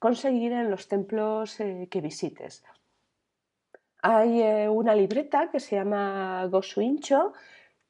conseguir 0.00 0.50
en 0.54 0.72
los 0.72 0.88
templos 0.88 1.60
eh, 1.60 1.86
que 1.88 2.00
visites. 2.00 2.64
Hay 4.02 4.42
una 4.66 4.96
libreta 4.96 5.50
que 5.52 5.60
se 5.60 5.76
llama 5.76 6.44
Goshuincho, 6.46 7.32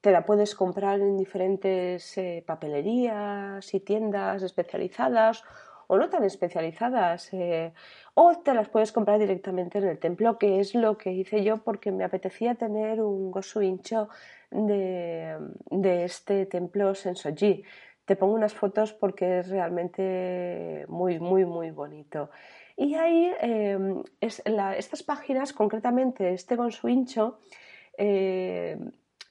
te 0.02 0.11
la 0.11 0.26
puedes 0.26 0.54
comprar 0.54 1.00
en 1.00 1.16
diferentes 1.16 2.14
papelerías 2.45 3.73
y 3.73 3.80
tiendas 3.80 4.42
especializadas 4.42 5.45
o 5.90 5.99
no 5.99 6.09
tan 6.09 6.23
especializadas, 6.23 7.32
eh, 7.32 7.73
o 8.14 8.37
te 8.44 8.54
las 8.54 8.68
puedes 8.68 8.92
comprar 8.92 9.18
directamente 9.18 9.78
en 9.78 9.88
el 9.88 9.99
templo, 9.99 10.38
que 10.38 10.61
es 10.61 10.76
lo 10.76 10.97
que 10.97 11.11
hice 11.11 11.42
yo 11.42 11.64
porque 11.64 11.90
me 11.90 12.04
apetecía 12.04 12.54
tener 12.54 13.02
un 13.02 13.32
gosu 13.32 13.61
hincho 13.61 14.09
de, 14.52 15.37
este 16.04 16.47
templo 16.47 16.94
Sensoji. 16.94 17.64
Te 18.04 18.14
pongo 18.14 18.35
unas 18.35 18.54
fotos 18.54 18.92
porque 18.92 19.40
es 19.40 19.49
realmente 19.49 20.85
muy, 20.87 21.18
muy, 21.18 21.44
muy 21.44 21.73
bonito. 21.73 22.30
Y 22.76 22.94
ahí, 22.94 23.32
em, 23.40 24.04
estas 24.20 25.02
páginas, 25.02 25.52
concretamente 25.52 26.32
este 26.32 26.54
gosu 26.54 26.87
hincho, 26.87 27.40
eh, 27.99 28.78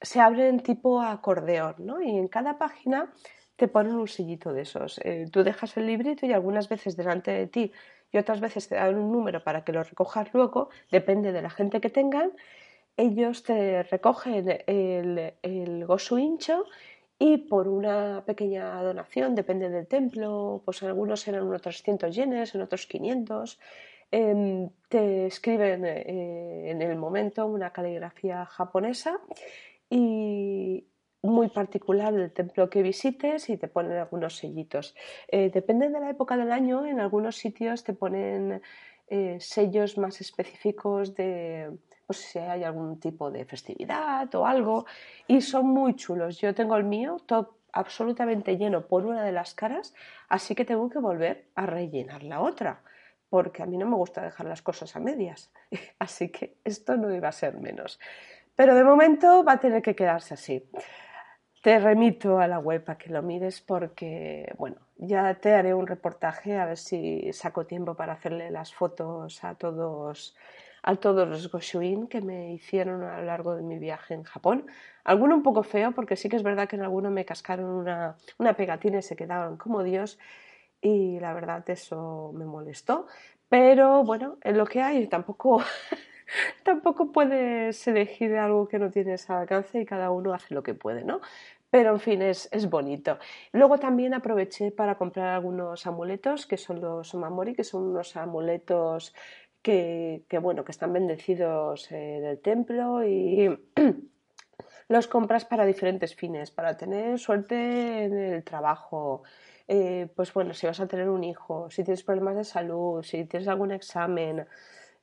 se 0.02 0.20
abren 0.20 0.60
tipo 0.60 1.02
acordeón, 1.02 1.76
¿no? 1.80 2.02
Y 2.02 2.18
en 2.18 2.28
cada 2.28 2.58
página 2.58 3.14
te 3.60 3.68
ponen 3.68 3.96
un 3.96 4.08
sillito 4.08 4.54
de 4.54 4.62
esos. 4.62 5.00
Eh, 5.04 5.28
tú 5.32 5.44
dejas 5.44 5.76
el 5.78 5.86
librito 5.86 6.26
y 6.26 6.34
algunas 6.34 6.70
veces 6.70 6.96
delante 6.96 7.32
de 7.32 7.48
ti 7.48 7.72
y 8.12 8.18
otras 8.18 8.40
veces 8.40 8.68
te 8.68 8.76
dan 8.76 8.96
un 8.96 9.12
número 9.12 9.44
para 9.44 9.64
que 9.64 9.74
lo 9.74 9.84
recojas 9.84 10.34
luego, 10.34 10.70
depende 10.90 11.32
de 11.32 11.42
la 11.42 11.50
gente 11.52 11.80
que 11.80 11.90
tengan. 11.90 12.32
Ellos 12.98 13.44
te 13.44 13.84
recogen 13.84 14.64
el, 14.66 15.34
el 15.44 15.86
gosu 15.86 16.18
hincho 16.18 16.66
y 17.20 17.38
por 17.38 17.68
una 17.68 18.24
pequeña 18.26 18.82
donación, 18.82 19.36
depende 19.36 19.70
del 19.70 19.88
templo, 19.88 20.62
pues 20.64 20.82
algunos 20.84 21.28
eran 21.28 21.44
unos 21.44 21.62
300 21.62 22.16
yenes, 22.16 22.56
en 22.56 22.62
otros 22.62 22.88
500, 22.88 23.60
em, 24.10 24.70
te 24.88 25.28
escriben 25.28 25.86
eh, 25.86 26.72
en 26.72 26.82
el 26.82 26.98
momento 26.98 27.46
una 27.46 27.72
caligrafía 27.72 28.46
japonesa 28.46 29.20
y, 29.90 30.86
muy 31.22 31.50
particular 31.50 32.14
del 32.14 32.32
templo 32.32 32.70
que 32.70 32.82
visites 32.82 33.50
y 33.50 33.58
te 33.58 33.68
ponen 33.68 33.98
algunos 33.98 34.38
sellitos. 34.38 34.96
Eh, 35.28 35.50
depende 35.54 35.90
de 35.90 36.00
la 36.00 36.10
época 36.10 36.38
del 36.38 36.52
año, 36.52 36.86
en 36.86 37.00
algunos 37.00 37.38
sitios 37.38 37.84
te 37.84 37.94
ponen 37.94 38.62
eh, 39.08 39.38
sellos 39.40 39.98
más 39.98 40.22
específicos 40.22 41.16
de 41.16 41.72
pues, 42.06 42.20
si 42.20 42.40
hay 42.40 42.64
algún 42.64 43.00
tipo 43.00 43.32
de 43.32 43.46
festividad 43.46 44.34
o 44.36 44.46
algo 44.46 44.86
y 45.28 45.42
son 45.42 45.68
muy 45.68 45.96
chulos. 45.96 46.40
Yo 46.40 46.54
tengo 46.54 46.78
el 46.78 46.84
mío 46.84 47.18
todo 47.26 47.58
absolutamente 47.72 48.58
lleno 48.58 48.88
por 48.88 49.06
una 49.06 49.24
de 49.24 49.32
las 49.32 49.54
caras, 49.54 49.94
así 50.28 50.56
que 50.56 50.66
tengo 50.66 50.90
que 50.90 51.00
volver 51.00 51.46
a 51.56 51.66
rellenar 51.66 52.24
la 52.24 52.42
otra 52.42 52.82
porque 53.30 53.62
a 53.62 53.66
mí 53.66 53.78
no 53.78 53.86
me 53.86 53.96
gusta 53.96 54.22
dejar 54.22 54.48
las 54.48 54.62
cosas 54.62 54.96
a 54.96 55.00
medias, 55.00 55.52
así 56.00 56.30
que 56.30 56.58
esto 56.64 56.98
no 56.98 57.14
iba 57.14 57.30
a 57.30 57.32
ser 57.32 57.58
menos. 57.58 58.00
Pero 58.56 58.76
de 58.76 58.84
momento 58.84 59.44
va 59.44 59.54
a 59.54 59.60
tener 59.60 59.82
que 59.82 59.96
quedarse 59.96 60.34
así. 60.34 60.70
Te 61.62 61.80
remito 61.80 62.40
a 62.40 62.48
la 62.48 62.60
web 62.60 62.84
para 62.84 62.98
que 62.98 63.10
lo 63.10 63.22
mires 63.22 63.62
porque, 63.62 64.54
bueno, 64.58 64.78
ya 64.98 65.34
te 65.36 65.54
haré 65.54 65.74
un 65.74 65.88
reportaje 65.88 66.58
a 66.58 66.66
ver 66.66 66.78
si 66.78 67.32
saco 67.34 67.66
tiempo 67.66 67.96
para 67.96 68.14
hacerle 68.14 68.52
las 68.52 68.74
fotos 68.74 69.44
a 69.44 69.56
todos 69.56 70.36
a 70.84 70.96
todos 70.96 71.28
los 71.28 71.52
Goshuin 71.52 72.08
que 72.08 72.22
me 72.22 72.54
hicieron 72.54 73.04
a 73.04 73.20
lo 73.20 73.26
largo 73.26 73.56
de 73.56 73.64
mi 73.64 73.78
viaje 73.80 74.14
en 74.14 74.24
Japón. 74.24 74.66
Alguno 75.04 75.36
un 75.36 75.44
poco 75.44 75.64
feo, 75.64 75.92
porque 75.92 76.16
sí 76.16 76.30
que 76.30 76.38
es 76.38 76.44
verdad 76.44 76.68
que 76.70 76.78
en 76.78 76.84
alguno 76.84 77.12
me 77.12 77.26
cascaron 77.26 77.70
una, 77.70 78.16
una 78.38 78.54
pegatina 78.54 79.00
y 79.00 79.02
se 79.02 79.18
quedaban 79.18 79.58
como 79.58 79.84
Dios, 79.84 80.18
y 80.82 81.20
la 81.20 81.34
verdad 81.34 81.70
eso 81.70 82.32
me 82.34 82.46
molestó. 82.46 83.08
Pero 83.50 84.04
bueno, 84.04 84.38
es 84.42 84.56
lo 84.56 84.66
que 84.66 84.82
hay, 84.82 85.08
tampoco, 85.08 85.62
tampoco 86.64 87.12
puedes 87.12 87.88
elegir 87.88 88.36
algo 88.36 88.68
que 88.68 88.80
no 88.80 88.92
tienes 88.92 89.30
al 89.30 89.38
alcance 89.40 89.82
y 89.82 89.86
cada 89.86 90.12
uno 90.12 90.34
hace 90.34 90.54
lo 90.54 90.64
que 90.64 90.74
puede, 90.74 91.04
¿no? 91.04 91.22
Pero 91.70 91.92
en 91.92 92.00
fin, 92.00 92.22
es, 92.22 92.50
es, 92.52 92.70
bonito. 92.70 93.20
Luego 93.52 93.78
también 93.78 94.14
aproveché 94.16 94.72
para 94.72 94.96
comprar 94.96 95.28
algunos 95.36 95.86
amuletos, 95.86 96.48
que 96.48 96.58
son 96.58 96.82
los 96.82 97.14
omamori, 97.14 97.54
que 97.54 97.64
son 97.64 97.84
unos 97.84 98.16
amuletos 98.18 99.14
que, 99.62 100.24
que 100.28 100.40
bueno, 100.40 100.66
que 100.66 100.72
están 100.72 100.94
bendecidos 100.94 101.92
en 101.92 102.26
el 102.26 102.40
templo 102.40 103.06
y 103.06 103.56
los 104.90 105.08
compras 105.08 105.46
para 105.46 105.66
diferentes 105.66 106.16
fines, 106.16 106.50
para 106.52 106.76
tener 106.76 107.20
suerte 107.20 108.06
en 108.06 108.18
el 108.18 108.44
trabajo, 108.44 109.24
eh, 109.68 110.08
pues 110.16 110.34
bueno, 110.34 110.54
si 110.56 110.66
vas 110.66 110.80
a 110.80 110.88
tener 110.88 111.10
un 111.10 111.24
hijo, 111.24 111.70
si 111.70 111.84
tienes 111.84 112.04
problemas 112.04 112.36
de 112.36 112.44
salud, 112.44 113.04
si 113.04 113.26
tienes 113.26 113.48
algún 113.48 113.72
examen, 113.72 114.48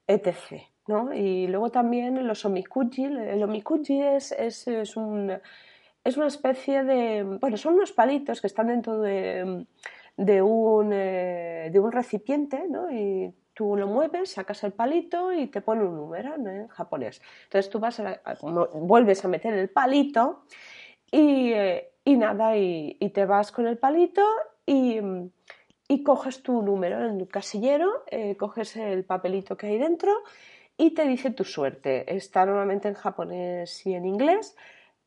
etc. 0.07 0.63
¿no? 0.87 1.13
Y 1.13 1.47
luego 1.49 1.71
también 1.71 2.27
los 2.27 2.45
omikuji. 2.45 3.05
El 3.05 3.43
omikuji 3.43 4.01
es, 4.03 4.33
es, 4.33 4.67
es, 4.69 4.97
un, 4.97 5.33
es 6.05 6.17
una 6.17 6.27
especie 6.27 6.85
de... 6.85 7.23
Bueno, 7.41 7.57
son 7.57 7.75
unos 7.75 7.93
palitos 7.93 8.41
que 8.41 8.47
están 8.47 8.69
dentro 8.69 9.01
de, 9.01 9.67
de, 10.17 10.43
un, 10.43 10.91
eh, 10.93 11.71
de 11.73 11.81
un 11.81 11.93
recipiente, 11.93 12.67
¿no? 12.69 12.91
Y 12.91 13.35
tú 13.55 13.75
lo 13.77 13.87
mueves, 13.87 14.33
sacas 14.33 14.63
el 14.65 14.73
palito 14.73 15.33
y 15.33 15.47
te 15.47 15.61
pone 15.61 15.83
un 15.83 15.97
número 15.97 16.35
en 16.35 16.69
japonés. 16.69 17.23
Entonces 17.45 17.71
tú 17.71 17.81
vas 17.81 17.99
a, 18.01 18.21
vuelves 18.75 19.25
a 19.25 19.29
meter 19.29 19.55
el 19.55 19.71
palito 19.71 20.45
y, 21.11 21.53
eh, 21.53 21.91
y 22.05 22.17
nada, 22.17 22.57
y, 22.57 22.97
y, 23.01 23.11
te 23.11 23.25
vas 23.25 23.53
con 23.53 23.67
el 23.67 23.79
palito 23.79 24.23
y, 24.67 25.01
y 25.89 26.03
coges 26.03 26.43
tu 26.43 26.63
número 26.63 27.05
en 27.05 27.21
el 27.21 27.29
casillero, 27.29 28.05
eh, 28.11 28.37
coges 28.37 28.77
el 28.77 29.05
papelito 29.05 29.57
que 29.57 29.69
hay 29.69 29.79
dentro 29.79 30.13
y 30.77 30.91
te 30.93 31.07
dice 31.07 31.31
tu 31.31 31.45
suerte. 31.45 32.15
Está 32.15 32.45
normalmente 32.45 32.89
en 32.89 32.95
japonés 32.95 33.87
y 33.87 33.95
en 33.95 34.05
inglés. 34.05 34.57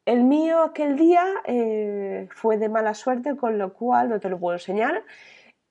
El 0.05 0.24
mío 0.24 0.63
aquel 0.63 0.95
día 0.95 1.25
eh, 1.45 2.27
fue 2.31 2.57
de 2.57 2.69
mala 2.69 2.93
suerte, 2.93 3.36
con 3.36 3.57
lo 3.57 3.74
cual 3.74 4.09
no 4.09 4.19
te 4.19 4.29
lo 4.29 4.39
puedo 4.39 4.55
enseñar, 4.55 5.03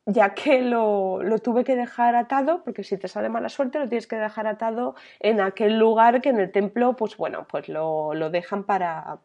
ya 0.07 0.35
que 0.35 0.61
lo, 0.63 1.23
lo, 1.23 1.39
tuve 1.39 1.65
que 1.65 1.75
dejar 1.75 2.15
atado, 2.15 2.63
porque 2.63 2.85
si 2.85 2.97
te 2.99 3.09
sale 3.09 3.29
mala 3.29 3.49
suerte 3.49 3.79
lo 3.79 3.89
tienes 3.89 4.07
que 4.07 4.17
dejar 4.17 4.47
atado 4.47 4.95
en 5.21 5.41
aquel 5.41 5.79
lugar 5.79 6.21
que 6.21 6.29
en 6.29 6.39
el 6.39 6.53
templo, 6.53 6.95
pues 6.97 7.17
bueno, 7.17 7.47
pues 7.51 7.69
lo, 7.69 8.15
lo 8.15 8.31
dejan 8.31 8.65
para, 8.65 9.19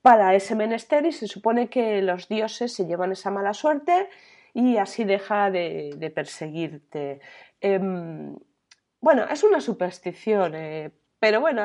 para 0.00 0.34
ese 0.34 0.54
menester 0.54 1.04
y 1.06 1.12
se 1.12 1.26
supone 1.26 1.68
que 1.68 2.00
los 2.02 2.28
dioses 2.28 2.72
se 2.72 2.86
llevan 2.86 3.12
esa 3.12 3.30
mala 3.30 3.52
suerte 3.52 4.08
y 4.54 4.76
así 4.76 5.04
deja 5.04 5.50
de, 5.50 6.12
perseguirte. 6.14 7.20
Em, 7.60 8.36
bueno, 9.00 9.24
es 9.30 9.44
una 9.44 9.60
superstición, 9.60 10.54
eh, 10.54 10.90
pero 11.20 11.40
bueno, 11.40 11.62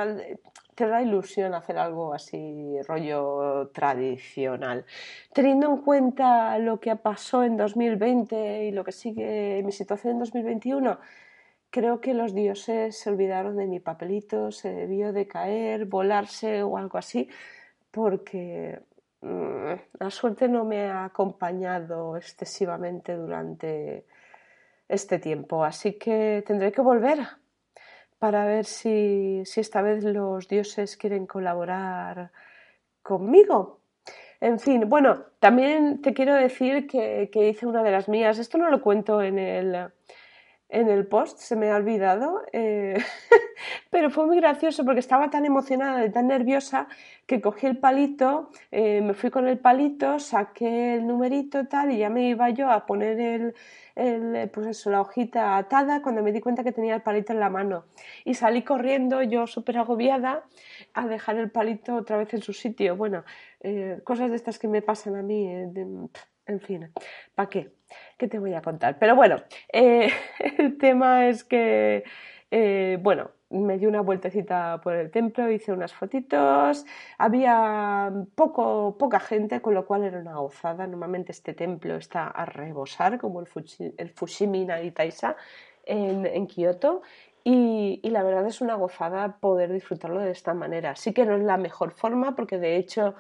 te 0.75 0.88
da 0.88 1.02
ilusión 1.02 1.54
hacer 1.54 1.78
algo 1.78 2.13
así, 2.13 2.82
rollo 2.88 3.70
tradicional. 3.74 4.86
Teniendo 5.34 5.70
en 5.72 5.78
cuenta 5.78 6.58
lo 6.60 6.80
que 6.80 6.96
pasó 6.96 7.44
en 7.44 7.58
2020 7.58 8.66
y 8.66 8.72
lo 8.72 8.84
que 8.84 8.92
sigue 8.92 9.62
mi 9.63 9.72
situación 9.72 10.13
en 10.13 10.20
2021, 10.20 11.00
creo 11.70 12.02
que 12.02 12.13
los 12.13 12.34
dioses 12.34 12.98
se 12.98 13.10
olvidaron 13.10 13.58
de 13.58 13.67
mi 13.67 13.80
papelito, 13.80 14.52
se 14.52 14.72
debió 14.74 15.13
de 15.13 15.28
caer, 15.28 15.86
volarse 15.86 16.63
o 16.63 16.78
algo 16.78 16.98
así 16.98 17.30
porque 17.93 18.80
la 19.23 20.09
suerte 20.09 20.47
no 20.47 20.65
me 20.65 20.89
ha 20.89 21.05
acompañado 21.05 22.17
excesivamente 22.17 23.15
durante 23.15 24.05
este 24.88 25.19
tiempo, 25.19 25.63
así 25.63 25.93
que 25.93 26.43
tendré 26.45 26.71
que 26.71 26.81
volver 26.81 27.19
para 28.19 28.45
ver 28.45 28.65
si, 28.65 29.43
esta 29.55 29.81
vez 29.81 30.03
los 30.03 30.47
dioses 30.47 30.97
quieren 30.97 31.25
colaborar 31.25 32.31
conmigo. 33.01 33.79
En 34.39 34.59
fin, 34.59 34.89
bueno, 34.89 35.23
también 35.39 36.01
te 36.01 36.13
quiero 36.13 36.36
decir 36.36 36.86
que, 36.88 37.29
que 37.31 37.49
hice 37.49 37.65
una 37.65 37.81
de 37.81 37.91
las 37.91 38.09
mías, 38.09 38.39
esto 38.39 38.57
no 38.57 38.69
lo 38.69 38.81
cuento 38.81 39.21
en 39.21 39.39
el, 39.39 39.89
en 40.73 40.89
el 40.89 41.05
post, 41.05 41.38
se 41.38 41.55
me 41.55 41.69
ha 41.69 41.75
olvidado, 41.75 42.41
eh, 42.51 42.97
pero 43.91 44.09
fue 44.09 44.25
muy 44.25 44.38
gracioso 44.38 44.83
porque 44.83 44.99
estaba 44.99 45.29
tan 45.29 45.45
emocionada 45.45 46.03
y 46.03 46.12
tan 46.12 46.27
nerviosa 46.27 46.88
que 47.27 47.41
cogí 47.41 47.67
el 47.67 47.77
palito, 47.77 48.49
eh, 48.71 49.01
me 49.01 49.13
fui 49.13 49.29
con 49.29 49.47
el 49.47 49.59
palito, 49.59 50.17
saqué 50.17 50.95
el 50.95 51.05
numerito 51.05 51.67
tal 51.67 51.91
y 51.91 51.99
ya 51.99 52.09
me 52.09 52.27
iba 52.27 52.49
yo 52.49 52.71
a 52.71 52.88
poner 52.88 53.53
el, 53.95 54.49
pues 54.49 54.65
eso, 54.65 54.89
la 54.89 55.01
hojita 55.01 55.57
atada 55.57 56.01
cuando 56.01 56.23
me 56.23 56.31
di 56.31 56.41
cuenta 56.41 56.63
que 56.63 56.71
tenía 56.71 56.95
el 56.95 57.03
palito 57.03 57.33
en 57.33 57.39
la 57.39 57.51
mano 57.51 57.86
y 58.25 58.33
salí 58.33 58.63
corriendo 58.63 59.21
yo 59.21 59.45
súper 59.45 59.77
agobiada 59.77 60.43
a 60.95 61.07
dejar 61.07 61.38
el 61.38 61.51
palito 61.51 61.95
otra 61.95 62.17
vez 62.17 62.33
en 62.33 62.41
su 62.41 62.51
sitio. 62.51 62.95
Bueno, 62.97 63.23
eh, 63.62 63.99
cosas 64.03 64.31
de 64.31 64.38
estas 64.38 64.57
que 64.57 64.67
me 64.67 64.81
pasan 64.81 65.15
a 65.15 65.21
mí, 65.21 65.47
en 66.45 66.60
fin, 66.60 66.91
¿para 67.36 67.49
qué? 67.49 67.71
¿Qué 68.17 68.27
te 68.27 68.39
voy 68.39 68.53
a 68.53 68.62
contar? 68.62 68.97
Pero 68.99 69.15
bueno, 69.15 69.38
eh, 69.71 70.10
el 70.58 70.77
tema 70.77 71.27
es 71.27 71.43
que, 71.43 72.03
eh, 72.51 72.97
bueno, 73.01 73.32
me 73.49 73.77
di 73.77 73.86
una 73.86 74.01
vueltecita 74.01 74.82
por 74.82 74.95
el 74.95 75.12
templo, 75.12 75.49
hice 75.51 75.71
unas 75.71 75.93
fotitos, 75.93 76.86
había 77.17 78.12
poco, 78.36 78.97
poca 78.97 79.19
gente, 79.19 79.62
con 79.62 79.75
lo 79.75 79.86
cual 79.86 80.03
era 80.03 80.19
una 80.19 80.38
gozada. 80.38 80.88
Normalmente 80.88 81.32
este 81.32 81.53
templo 81.53 81.95
está 81.95 82.27
a 82.27 82.45
rebosar, 82.45 83.19
como 83.19 83.41
el, 83.41 83.47
Fushimi 84.10 84.65
Naritaisa 84.65 85.36
en, 85.86 86.25
en 86.25 86.47
Kioto, 86.47 87.03
y, 87.43 87.99
la 88.10 88.23
verdad 88.23 88.47
es 88.47 88.62
una 88.62 88.75
gozada 88.75 89.38
poder 89.39 89.73
disfrutarlo 89.73 90.21
de 90.21 90.32
esta 90.32 90.53
manera. 90.53 90.95
Sí 90.95 91.13
que 91.13 91.25
no 91.25 91.36
es 91.36 91.43
la 91.43 91.58
mejor 91.58 91.91
forma, 91.91 92.36
porque 92.36 92.58
de 92.58 92.77
hecho 92.77 93.15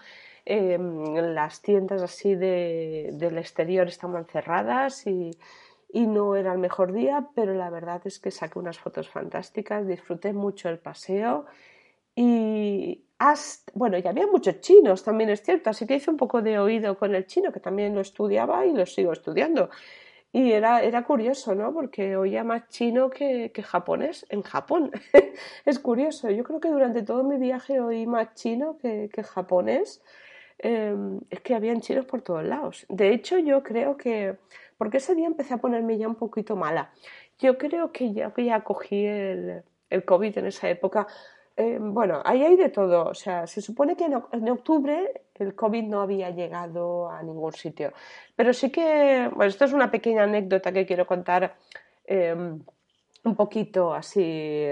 Em, 0.45 1.15
las 1.33 1.61
tiendas 1.61 2.01
así 2.01 2.35
de, 2.35 3.11
del 3.13 3.37
exterior 3.37 3.87
estaban 3.87 4.25
cerradas 4.25 5.07
y, 5.07 5.31
y, 5.89 6.05
no 6.05 6.35
era 6.35 6.51
el 6.51 6.59
mejor 6.59 6.91
día, 6.91 7.29
pero 7.33 7.53
la 7.53 7.69
verdad 7.69 8.01
es 8.05 8.19
que 8.19 8.29
saqué 8.29 8.59
unas 8.59 8.77
fotos 8.77 9.09
fantásticas, 9.09 9.87
disfruté 9.87 10.33
mucho 10.33 10.67
el 10.67 10.79
paseo 10.79 11.45
y 12.15 13.05
hasta, 13.19 13.71
bueno, 13.75 13.97
y 13.97 14.05
había 14.05 14.27
muchos 14.27 14.59
chinos, 14.61 15.03
también 15.03 15.29
es 15.29 15.41
cierto, 15.41 15.69
así 15.69 15.87
que 15.87 15.95
hice 15.95 16.11
un 16.11 16.17
poco 16.17 16.41
de 16.41 16.59
oído 16.59 16.97
con 16.97 17.15
el 17.15 17.25
chino, 17.25 17.51
que 17.53 17.59
también 17.61 17.95
lo 17.95 18.01
estudiaba 18.01 18.65
y 18.65 18.73
lo 18.73 18.85
sigo 18.85 19.13
estudiando. 19.13 19.69
Y 20.33 20.51
era, 20.51 20.81
era 20.81 21.03
curioso, 21.05 21.53
¿no? 21.55 21.73
Porque 21.73 22.17
oía 22.17 22.43
más 22.43 22.67
chino 22.69 23.09
que, 23.11 23.51
que 23.53 23.63
japonés 23.63 24.25
en 24.29 24.41
Japón. 24.41 24.91
es 25.65 25.79
curioso. 25.79 26.29
Yo 26.31 26.43
creo 26.43 26.59
que 26.59 26.69
durante 26.69 27.03
todo 27.03 27.23
mi 27.23 27.37
viaje 27.37 27.79
oí 27.79 28.07
más 28.07 28.33
chino 28.33 28.77
que, 28.79 29.09
que 29.13 29.23
japonés. 29.23 30.01
Em, 30.65 31.19
es 31.29 31.41
que 31.41 31.55
habían 31.55 31.81
chinos 31.81 32.05
por 32.05 32.21
todos 32.21 32.45
lados. 32.45 32.85
De 32.87 33.09
hecho, 33.13 33.37
yo 33.37 33.61
creo 33.63 33.97
que, 33.97 34.37
porque 34.77 34.97
ese 34.97 35.13
día 35.13 35.27
empecé 35.27 35.53
a 35.53 35.57
ponerme 35.57 35.97
ya 35.97 36.07
un 36.07 36.15
poquito 36.15 36.55
mala, 36.55 36.93
yo 37.37 37.57
creo 37.57 37.91
que 37.91 38.13
ya, 38.13 38.31
que 38.33 38.45
ya 38.45 38.63
cogí 38.63 39.05
el, 39.05 39.63
el 39.89 40.05
COVID 40.05 40.37
en 40.37 40.45
esa 40.47 40.69
época. 40.69 41.05
Em, 41.57 41.93
bueno, 41.93 42.21
ahí 42.23 42.43
hay 42.43 42.55
de 42.55 42.69
todo. 42.69 43.09
O 43.09 43.13
sea, 43.13 43.45
se 43.45 43.61
supone 43.61 43.97
que 43.97 44.05
en, 44.05 44.49
octubre 44.49 45.25
el 45.35 45.53
COVID 45.53 45.83
no 45.83 46.01
había 46.01 46.29
llegado 46.29 47.09
a 47.09 47.21
ningún 47.23 47.51
sitio. 47.51 47.91
Pero 48.35 48.53
sí 48.53 48.71
que, 48.71 49.29
bueno, 49.35 49.49
esto 49.49 49.65
es 49.65 49.73
una 49.73 49.91
pequeña 49.91 50.23
anécdota 50.23 50.71
que 50.71 50.85
quiero 50.85 51.05
contar 51.05 51.57
em, 52.05 52.63
un 53.25 53.35
poquito 53.35 53.93
así 53.93 54.65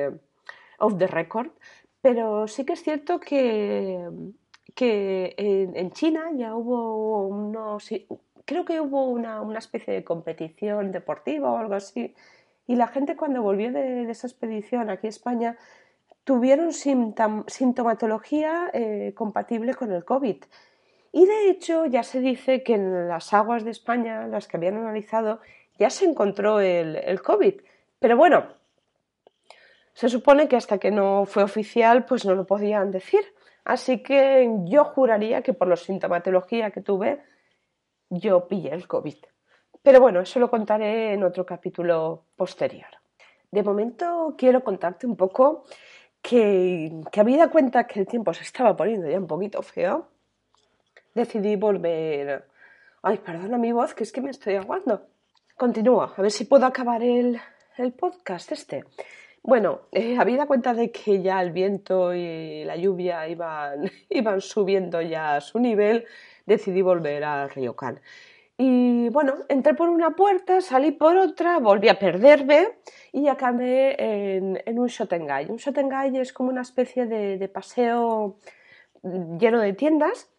off 0.80 0.98
the 0.98 1.08
record. 1.08 1.52
Pero 2.02 2.48
sí 2.48 2.66
que 2.66 2.74
es 2.74 2.84
cierto 2.84 3.20
que 3.20 4.08
que 4.76 5.36
en, 5.38 5.92
China 5.92 6.32
ya 6.34 6.56
hubo 6.56 7.28
unos, 7.28 7.90
creo 8.46 8.66
que 8.66 8.80
hubo 8.80 9.06
una, 9.06 9.42
una, 9.42 9.60
especie 9.60 9.94
de 9.94 10.04
competición 10.04 10.92
deportiva 10.92 11.52
o 11.52 11.58
algo 11.58 11.76
así, 11.76 12.16
y 12.68 12.76
la 12.76 12.88
gente 12.88 13.16
cuando 13.16 13.42
volvió 13.42 13.72
de, 13.72 14.10
esa 14.10 14.28
expedición 14.28 14.90
aquí 14.90 15.08
a 15.08 15.10
España 15.10 15.58
tuvieron 16.24 16.72
sintomatología 16.74 18.70
eh, 18.74 19.14
compatible 19.16 19.74
con 19.74 19.92
el 19.92 20.06
COVID. 20.06 20.38
Y 21.12 21.26
de 21.26 21.50
hecho 21.50 21.86
ya 21.86 22.04
se 22.04 22.22
dice 22.22 22.64
que 22.64 22.76
en 22.76 23.08
las 23.08 23.34
aguas 23.34 23.66
de 23.66 23.72
España, 23.72 24.28
las 24.28 24.48
que 24.48 24.58
habían 24.58 24.78
analizado, 24.78 25.42
ya 25.78 25.90
se 25.90 26.06
encontró 26.06 26.62
el, 26.62 26.96
el 26.96 27.22
COVID. 27.22 27.56
Pero 28.00 28.16
bueno, 28.16 28.46
se 29.94 30.10
supone 30.10 30.48
que 30.48 30.56
hasta 30.56 30.78
que 30.78 30.92
no 30.92 31.26
fue 31.26 31.44
oficial, 31.44 32.06
pues 32.06 32.26
no 32.26 32.36
lo 32.36 32.46
podían 32.46 32.92
decir. 32.92 33.22
Así 33.64 34.02
que 34.02 34.50
yo 34.66 34.86
juraría 34.86 35.42
que 35.42 35.54
por 35.54 35.68
la 35.68 35.76
sintomatología 35.76 36.72
que 36.72 36.82
tuve, 36.82 37.22
yo 38.10 38.48
pillé 38.48 38.74
el 38.74 38.88
COVID. 38.88 39.18
Pero 39.84 40.00
bueno, 40.00 40.20
eso 40.20 40.40
lo 40.40 40.50
contaré 40.50 41.14
en 41.14 41.24
otro 41.24 41.46
capítulo 41.46 42.26
posterior. 42.36 42.90
De 43.52 43.64
momento 43.64 44.36
quiero 44.38 44.64
contarte 44.64 45.08
un 45.08 45.16
poco 45.16 45.64
que, 46.22 47.02
que 47.12 47.20
habida 47.20 47.50
cuenta 47.50 47.86
que 47.86 48.00
el 48.00 48.08
tiempo 48.08 48.34
se 48.34 48.44
estaba 48.44 48.76
poniendo 48.76 49.10
ya 49.10 49.18
un 49.18 49.28
poquito 49.28 49.62
feo, 49.62 50.08
decidí 51.14 51.56
volver... 51.56 52.48
Ay, 53.04 53.18
perdona 53.18 53.58
mi 53.58 53.72
voz, 53.72 53.96
que 53.96 54.04
es 54.04 54.12
que 54.12 54.22
me 54.22 54.30
estoy 54.30 54.56
aguando. 54.56 55.08
Continúa, 55.58 56.14
a 56.16 56.22
ver 56.22 56.32
si 56.32 56.46
puedo 56.46 56.66
acabar 56.66 57.02
el, 57.02 57.40
el 57.78 57.94
podcast 57.94 58.52
este. 58.52 58.86
Bueno, 59.44 59.82
eh, 59.92 60.18
habida 60.20 60.46
cuenta 60.46 60.74
de 60.74 60.92
que 60.92 61.22
ya 61.22 61.42
el 61.42 61.52
viento 61.52 62.14
y 62.14 62.64
la 62.64 62.76
lluvia 62.76 63.28
iban, 63.28 63.90
iban 64.10 64.40
subiendo 64.42 65.02
ya 65.02 65.36
a 65.38 65.42
su 65.42 65.60
nivel, 65.60 66.06
decidí 66.46 66.82
volver 66.82 67.24
al 67.24 67.50
Ryokan. 67.50 68.00
Y 68.58 69.10
bueno, 69.10 69.38
entré 69.50 69.74
por 69.74 69.90
una 69.90 70.12
puerta, 70.12 70.62
salí 70.62 70.92
por 70.92 71.18
otra, 71.18 71.58
volví 71.58 71.90
a 71.90 71.98
perderme 71.98 72.70
y 73.12 73.28
acabé 73.28 73.96
en, 74.00 74.62
en 74.64 74.80
un 74.80 74.88
Shotengai. 74.88 75.50
Un 75.50 75.58
Shotengai 75.58 76.16
es 76.18 76.32
como 76.32 76.50
una 76.50 76.62
especie 76.62 77.08
de, 77.08 77.40
de 77.40 77.48
paseo 77.48 78.38
lleno 79.04 79.60
de 79.60 79.74
tiendas. 79.74 80.30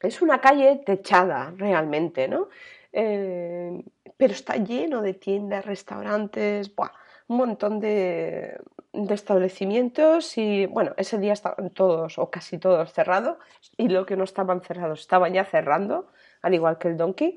Es 0.00 0.20
una 0.20 0.40
calle 0.42 0.82
techada 0.84 1.54
realmente, 1.56 2.28
¿no? 2.28 2.48
Eh, 2.92 3.82
pero 4.18 4.34
está 4.34 4.56
lleno 4.56 5.00
de 5.00 5.14
tiendas, 5.14 5.64
restaurantes, 5.64 6.74
¡buah! 6.74 6.90
Un 7.28 7.36
montón 7.36 7.80
de, 7.80 8.60
establecimientos 8.92 10.38
y 10.38 10.66
bueno, 10.66 10.94
ese 10.96 11.18
día 11.18 11.32
estaban 11.32 11.70
todos 11.70 12.18
o 12.18 12.30
casi 12.30 12.58
todos 12.58 12.92
cerrados 12.92 13.38
y 13.76 13.88
lo 13.88 14.06
que 14.06 14.16
no 14.16 14.24
estaban 14.24 14.60
cerrados 14.60 15.00
estaban 15.00 15.32
ya 15.32 15.44
cerrando, 15.44 16.08
al 16.42 16.54
igual 16.54 16.78
que 16.78 16.88
el 16.88 16.96
Donkey. 16.96 17.36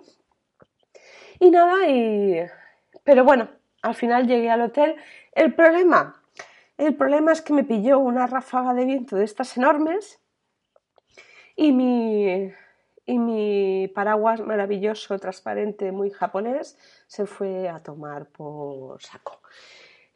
Y 1.39 1.49
nada, 1.49 1.87
y... 1.87 2.41
pero 3.03 3.23
bueno, 3.23 3.49
al 3.81 3.95
final 3.95 4.27
llegué 4.27 4.49
al 4.49 4.61
hotel. 4.61 4.95
El 5.31 5.53
problema, 5.55 6.21
el 6.77 6.95
problema 6.95 7.31
es 7.31 7.41
que 7.41 7.53
me 7.53 7.63
pilló 7.63 7.99
una 7.99 8.27
ráfaga 8.27 8.73
de 8.73 8.85
viento 8.85 9.15
de 9.15 9.25
estas 9.25 9.57
enormes 9.57 10.19
y 11.55 11.71
mi, 11.71 12.51
y 13.05 13.19
mi 13.19 13.87
paraguas 13.87 14.41
maravilloso, 14.41 15.17
transparente, 15.17 15.91
muy 15.91 16.11
japonés, 16.11 16.77
se 17.07 17.25
fue 17.25 17.67
a 17.69 17.79
tomar 17.79 18.27
por 18.27 19.01
saco 19.01 19.41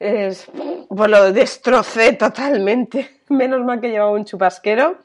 es, 0.01 0.49
pues 0.89 1.09
lo 1.09 1.31
destrocé 1.31 2.13
totalmente. 2.13 3.21
Menos 3.29 3.63
mal 3.63 3.79
que 3.79 3.89
llevaba 3.89 4.11
un 4.11 4.25
chupasquero, 4.25 4.97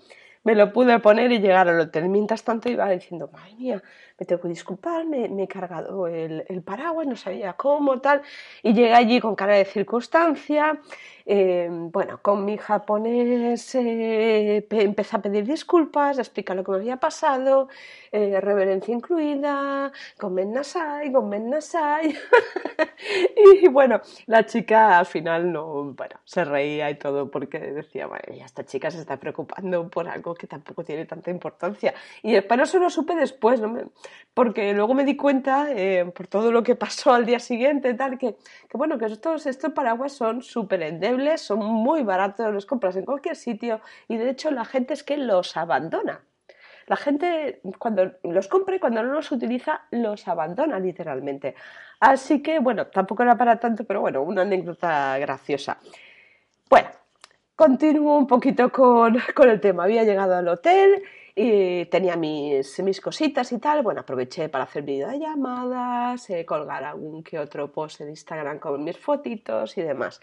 me 0.42 0.54
lo 0.54 0.72
pude 0.72 0.98
poner 1.00 1.30
y 1.32 1.38
llegar 1.38 1.68
al 1.68 1.80
hotel. 1.80 2.09
Mientras 2.09 2.42
tanto 2.42 2.70
iba 2.70 2.88
diciendo, 2.88 3.28
madre 3.32 3.54
mía, 3.56 3.82
me 4.18 4.24
tengo 4.24 4.40
que 4.40 4.48
disculpar, 4.48 5.04
me, 5.04 5.26
he 5.42 5.48
cargado 5.48 6.06
el, 6.06 6.44
el, 6.48 6.62
paraguas, 6.62 7.06
no 7.06 7.16
sabía 7.16 7.52
cómo, 7.52 8.00
tal. 8.00 8.22
Y 8.62 8.72
llegué 8.72 8.94
allí 8.94 9.20
con 9.20 9.35
cara 9.35 9.56
de 9.56 9.64
circunstancia. 9.64 10.80
Eh, 11.28 11.68
bueno, 11.70 12.20
con 12.22 12.44
mi 12.44 12.56
japonés 12.56 13.74
eh, 13.74 14.64
a 15.10 15.18
pedir 15.18 15.44
disculpas, 15.44 16.18
a 16.18 16.20
explicar 16.20 16.54
lo 16.54 16.62
que 16.62 16.70
me 16.70 16.76
había 16.76 16.98
pasado, 16.98 17.68
eh, 18.12 18.40
reverencia 18.40 18.94
incluida, 18.94 19.90
gomen 20.20 20.52
nasai, 20.52 21.10
gomen 21.10 21.50
nasai. 21.50 22.14
y 23.62 23.66
bueno, 23.66 24.00
la 24.26 24.46
chica 24.46 24.98
al 25.00 25.06
final 25.06 25.50
no, 25.50 25.92
bueno, 25.94 26.14
se 26.24 26.44
reía 26.44 26.90
y 26.90 26.94
todo 26.94 27.28
porque 27.28 27.58
decía, 27.58 28.06
bueno, 28.06 28.22
esta 28.28 28.64
chica 28.64 28.92
se 28.92 29.00
está 29.00 29.16
preocupando 29.16 29.88
por 29.90 30.08
algo 30.08 30.32
que 30.32 30.46
tampoco 30.46 30.84
tiene 30.84 31.06
tanta 31.06 31.32
importancia. 31.32 31.92
Y 32.22 32.40
para 32.42 32.62
eso 32.62 32.78
lo 32.78 32.88
supe 32.88 33.16
después, 33.16 33.60
¿no? 33.60 33.76
porque 34.32 34.72
luego 34.74 34.94
me 34.94 35.04
di 35.04 35.16
cuenta, 35.16 35.66
por 36.14 36.26
todo 36.28 36.52
lo 36.52 36.62
que 36.62 36.76
pasó 36.76 37.12
al 37.12 37.26
día 37.26 37.40
siguiente, 37.40 37.94
tal, 37.94 38.18
que, 38.18 38.36
que 38.68 38.76
bueno, 38.76 38.98
que 38.98 39.06
estos, 39.06 39.46
estos 39.46 39.72
paraguas 39.72 40.12
son 40.12 40.42
súper 40.42 40.82
endebles 40.82 41.15
son 41.38 41.59
muy 41.59 42.02
baratos, 42.02 42.52
los 42.52 42.66
compras 42.66 42.96
en 42.96 43.05
cualquier 43.05 43.37
sitio 43.37 43.81
y 44.09 44.16
de 44.16 44.31
hecho 44.31 44.50
la 44.50 44.64
gente 44.64 44.94
es 44.94 45.02
que 45.02 45.16
los 45.16 45.57
abandona. 45.57 46.20
La 46.87 46.96
gente 46.96 47.61
cuando 47.79 48.12
los 48.22 48.46
compra 48.46 48.76
y 48.76 48.79
cuando 48.79 49.02
no 49.02 49.12
los 49.12 49.33
utiliza 49.33 49.83
los 49.90 50.29
abandona 50.29 50.79
literalmente. 50.79 51.55
Así 51.98 52.42
que 52.42 52.61
bueno, 52.61 52.87
tampoco 52.87 53.22
era 53.22 53.37
para 53.37 53.59
tanto, 53.59 53.85
pero 53.85 54.00
bueno, 54.00 54.22
una 54.22 54.42
anécdota 54.42 55.18
graciosa. 55.18 55.79
Bueno, 56.70 56.88
continúo 57.57 58.16
un 58.16 58.26
poquito 58.26 58.70
con, 58.70 59.18
con 59.35 59.50
el 59.50 59.61
tema. 59.61 59.85
Había 59.85 60.05
llegado 60.05 60.37
al 60.37 60.46
hotel 60.46 61.02
y 61.38 61.85
tenía 61.87 62.16
mis, 62.16 62.83
mis 62.83 63.00
cositas 63.00 63.52
y 63.52 63.59
tal. 63.59 63.83
Bueno, 63.83 64.00
aproveché 64.00 64.48
para 64.48 64.64
hacer 64.64 64.83
videollamadas, 64.83 66.31
eh, 66.31 66.46
colgar 66.46 66.83
algún 66.83 67.22
que 67.22 67.38
otro 67.38 67.70
post 67.70 68.00
en 68.00 68.09
Instagram 68.09 68.59
con 68.59 68.83
mis 68.83 68.96
fotitos 68.96 69.76
y 69.76 69.83
demás. 69.83 70.20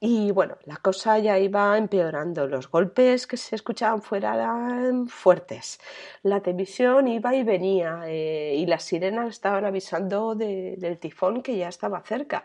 Y 0.00 0.30
bueno, 0.30 0.56
la 0.64 0.76
cosa 0.76 1.18
ya 1.18 1.38
iba 1.38 1.76
empeorando. 1.76 2.46
Los 2.46 2.70
golpes 2.70 3.26
que 3.26 3.36
se 3.36 3.56
escuchaban 3.56 4.00
fuera 4.00 4.34
eran 4.34 5.08
fuertes. 5.08 5.80
La 6.22 6.40
televisión 6.40 7.08
iba 7.08 7.34
y 7.34 7.42
venía 7.42 8.02
eh, 8.06 8.54
y 8.56 8.66
las 8.66 8.84
sirenas 8.84 9.28
estaban 9.28 9.64
avisando 9.64 10.36
del 10.36 10.98
tifón 10.98 11.42
que 11.42 11.56
ya 11.56 11.68
estaba 11.68 12.00
cerca. 12.02 12.44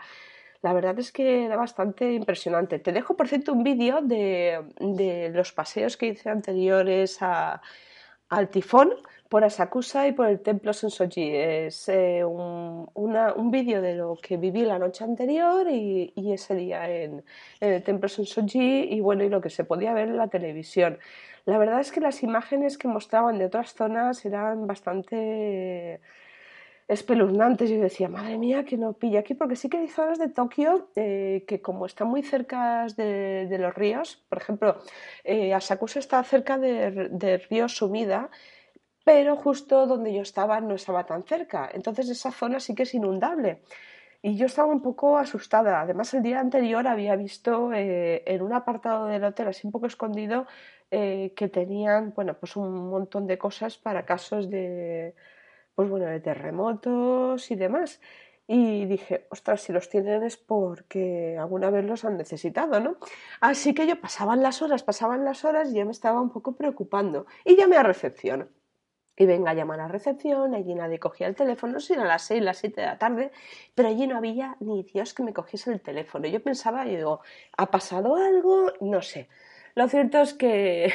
La 0.63 0.73
verdad 0.73 0.97
es 0.97 1.11
que 1.11 1.45
era 1.45 1.55
bastante 1.55 2.13
impresionante. 2.13 2.79
Te 2.79 2.91
dejo, 2.91 3.15
por 3.15 3.27
cierto, 3.27 3.53
un 3.53 3.63
vídeo 3.63 4.01
de, 4.01 5.29
los 5.33 5.51
paseos 5.51 5.97
que 5.97 6.07
hice 6.07 6.29
anteriores 6.29 7.19
al 8.33 8.49
tifón 8.49 8.93
por 9.29 9.43
Asakusa 9.43 10.07
y 10.07 10.11
por 10.11 10.27
el 10.27 10.39
templo 10.41 10.73
Sensoji. 10.73 11.35
Es 11.35 11.89
eh, 11.89 12.23
un, 12.23 13.51
vídeo 13.51 13.81
de 13.81 13.95
lo 13.95 14.15
que 14.15 14.37
viví 14.37 14.63
la 14.63 14.79
noche 14.79 15.03
anterior 15.03 15.67
y, 15.69 16.11
ese 16.15 16.55
día 16.55 16.89
en, 16.89 17.23
el 17.59 17.83
templo 17.83 18.09
Sensoji 18.09 18.87
y 18.91 18.99
bueno, 19.01 19.23
y 19.23 19.29
lo 19.29 19.41
que 19.41 19.49
se 19.49 19.63
podía 19.63 19.93
ver 19.93 20.09
en 20.09 20.17
la 20.17 20.27
televisión. 20.27 20.97
La 21.45 21.57
verdad 21.57 21.79
es 21.79 21.91
que 21.91 21.99
las 21.99 22.23
imágenes 22.23 22.77
que 22.77 22.87
mostraban 22.87 23.37
de 23.37 23.45
otras 23.45 23.73
zonas 23.73 24.25
eran 24.25 24.65
bastante 24.65 25.99
espeluznantes. 26.93 27.69
Yo 27.69 27.81
decía, 27.81 28.09
madre 28.09 28.37
mía, 28.37 28.63
que 28.65 28.77
no 28.77 28.93
pilla 28.93 29.19
aquí, 29.19 29.33
porque 29.33 29.55
sí 29.55 29.69
que 29.69 29.77
hay 29.77 29.87
zonas 29.87 30.19
de 30.19 30.29
Tokio 30.29 30.89
eh, 30.95 31.43
que 31.47 31.61
como 31.61 31.85
están 31.85 32.07
muy 32.07 32.23
cerca 32.23 32.87
de, 32.95 33.57
los 33.59 33.73
ríos, 33.73 34.23
por 34.29 34.37
ejemplo, 34.37 34.77
eh, 35.23 35.53
Asakusa 35.53 35.99
está 35.99 36.23
cerca 36.23 36.57
del 36.57 37.41
río 37.49 37.67
Sumida, 37.67 38.29
pero 39.03 39.35
justo 39.35 39.85
donde 39.85 40.13
yo 40.13 40.21
estaba 40.21 40.61
no 40.61 40.75
estaba 40.75 41.05
tan 41.05 41.23
cerca. 41.23 41.69
Entonces 41.73 42.09
esa 42.09 42.31
zona 42.31 42.59
sí 42.59 42.73
que 42.75 42.83
es 42.83 42.93
inundable. 42.93 43.61
Y 44.21 44.37
yo 44.37 44.45
estaba 44.45 44.71
un 44.71 44.81
poco 44.81 45.17
asustada. 45.17 45.81
Además, 45.81 46.13
el 46.13 46.23
día 46.23 46.39
anterior 46.39 46.87
había 46.87 47.17
visto 47.17 47.73
eh, 47.73 48.23
en 48.25 48.41
un 48.41 48.53
apartado 48.53 49.07
del 49.07 49.25
hotel, 49.25 49.49
así 49.49 49.67
un 49.67 49.73
poco 49.73 49.87
escondido, 49.87 50.47
que 50.89 51.49
tenían, 51.51 52.13
bueno, 52.15 52.35
pues 52.35 52.55
un 52.55 52.91
montón 52.91 53.25
de 53.25 53.39
cosas 53.39 53.79
para 53.79 54.05
casos 54.05 54.47
de, 54.47 55.15
pues 55.75 55.89
bueno, 55.89 56.05
de 56.07 56.19
terremotos 56.19 57.49
y 57.51 57.55
demás. 57.55 57.99
Y 58.45 58.85
dije, 58.85 59.27
ostras, 59.29 59.61
si 59.61 59.71
los 59.71 59.89
tienen 59.89 60.23
es 60.23 60.37
porque 60.37 61.37
alguna 61.39 61.69
vez 61.69 61.85
los 61.85 62.03
han 62.03 62.17
necesitado, 62.17 62.79
¿no? 62.79 62.97
Así 63.39 63.73
que 63.73 63.87
yo 63.87 63.99
pasaban 64.01 64.43
las 64.43 64.61
horas, 64.61 64.83
pasaban 64.83 65.23
las 65.23 65.45
horas 65.45 65.71
y 65.71 65.75
ya 65.75 65.85
me 65.85 65.91
estaba 65.91 66.21
un 66.21 66.29
poco 66.29 66.55
preocupando. 66.55 67.25
Y 67.45 67.55
llamé 67.55 67.77
a 67.77 67.83
recepción. 67.83 68.49
Y 69.15 69.25
venga 69.27 69.51
a 69.51 69.53
llamar 69.53 69.79
a 69.79 69.87
recepción, 69.87 70.55
allí 70.55 70.73
nadie 70.73 70.99
cogía 70.99 71.27
el 71.27 71.35
teléfono, 71.35 71.79
si 71.79 71.93
a 71.93 72.03
las 72.03 72.23
6, 72.23 72.41
las 72.41 72.57
7 72.57 72.81
de 72.81 72.87
la 72.87 72.97
tarde, 72.97 73.31
pero 73.75 73.87
allí 73.87 74.07
no 74.07 74.17
había 74.17 74.57
ni 74.59 74.81
Dios 74.81 75.13
que 75.13 75.21
me 75.21 75.33
cogiese 75.33 75.71
el 75.71 75.81
teléfono. 75.81 76.27
Yo 76.27 76.41
pensaba, 76.41 76.87
y 76.87 76.95
digo, 76.95 77.21
¿ha 77.55 77.69
pasado 77.69 78.15
algo? 78.15 78.73
No 78.81 79.03
sé. 79.03 79.29
Lo 79.75 79.87
cierto 79.87 80.19
es 80.21 80.33
que, 80.35 80.93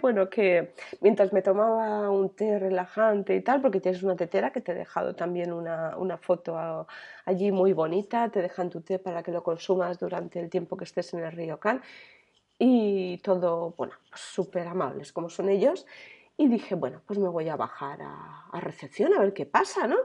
bueno, 0.00 0.30
que 0.30 0.74
mientras 1.00 1.32
me 1.32 1.42
tomaba 1.42 2.10
un 2.10 2.30
té 2.30 2.58
relajante 2.58 3.34
y 3.36 3.42
tal, 3.42 3.60
porque 3.60 3.80
tienes 3.80 4.02
una 4.02 4.16
tetera 4.16 4.50
que 4.50 4.60
te 4.60 4.72
he 4.72 4.74
dejado 4.74 5.14
también 5.14 5.52
una, 5.52 5.96
una 5.96 6.16
foto 6.16 6.86
allí 7.26 7.52
muy 7.52 7.72
bonita, 7.72 8.30
te 8.30 8.40
dejan 8.40 8.70
tu 8.70 8.80
té 8.80 8.98
para 8.98 9.22
que 9.22 9.32
lo 9.32 9.42
consumas 9.42 9.98
durante 9.98 10.40
el 10.40 10.48
tiempo 10.50 10.76
que 10.76 10.84
estés 10.84 11.12
en 11.14 11.20
el 11.24 11.32
río 11.32 11.58
Can 11.60 11.82
y 12.58 13.18
todo, 13.18 13.74
bueno, 13.76 13.94
pues 14.08 14.20
súper 14.20 14.68
amables 14.68 15.12
como 15.12 15.28
son 15.28 15.48
ellos. 15.48 15.86
Y 16.36 16.48
dije, 16.48 16.74
bueno, 16.74 17.00
pues 17.06 17.18
me 17.18 17.28
voy 17.28 17.48
a 17.48 17.56
bajar 17.56 18.00
a, 18.02 18.60
recepción 18.60 19.14
a 19.14 19.20
ver 19.20 19.34
qué 19.34 19.46
pasa, 19.46 19.86
¿no? 19.86 19.96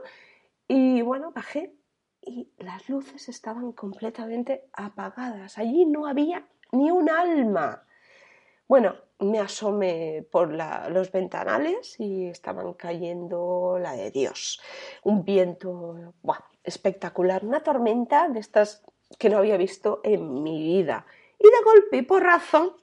Y 0.68 1.02
bueno, 1.02 1.32
bajé 1.32 1.74
y 2.22 2.50
las 2.58 2.88
luces 2.88 3.28
estaban 3.28 3.72
completamente 3.72 4.68
apagadas. 4.72 5.58
Allí 5.58 5.86
no 5.86 6.06
había 6.06 6.46
ni 6.72 6.90
un 6.90 7.10
alma. 7.10 7.82
Bueno, 8.70 8.94
me 9.18 9.40
asomé 9.40 10.24
por 10.30 10.48
los 10.52 11.10
ventanales 11.10 11.98
y 11.98 12.28
estaban 12.28 12.74
cayendo 12.74 13.80
la 13.82 13.94
de 13.94 14.12
Dios. 14.12 14.60
Un 15.02 15.24
viento 15.24 16.14
espectacular, 16.62 17.44
una 17.44 17.64
tormenta 17.64 18.28
de 18.28 18.38
estas 18.38 18.84
que 19.18 19.28
no 19.28 19.38
había 19.38 19.56
visto 19.56 20.00
en 20.04 20.44
mi 20.44 20.62
vida. 20.62 21.04
Y 21.36 21.48
de 21.48 21.64
golpe 21.64 21.96
y 21.96 22.02
porrazo 22.02 22.76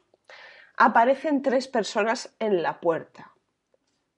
aparecen 0.76 1.42
tres 1.42 1.70
personas 1.70 2.36
en 2.38 2.62
la 2.62 2.82
puerta. 2.82 3.32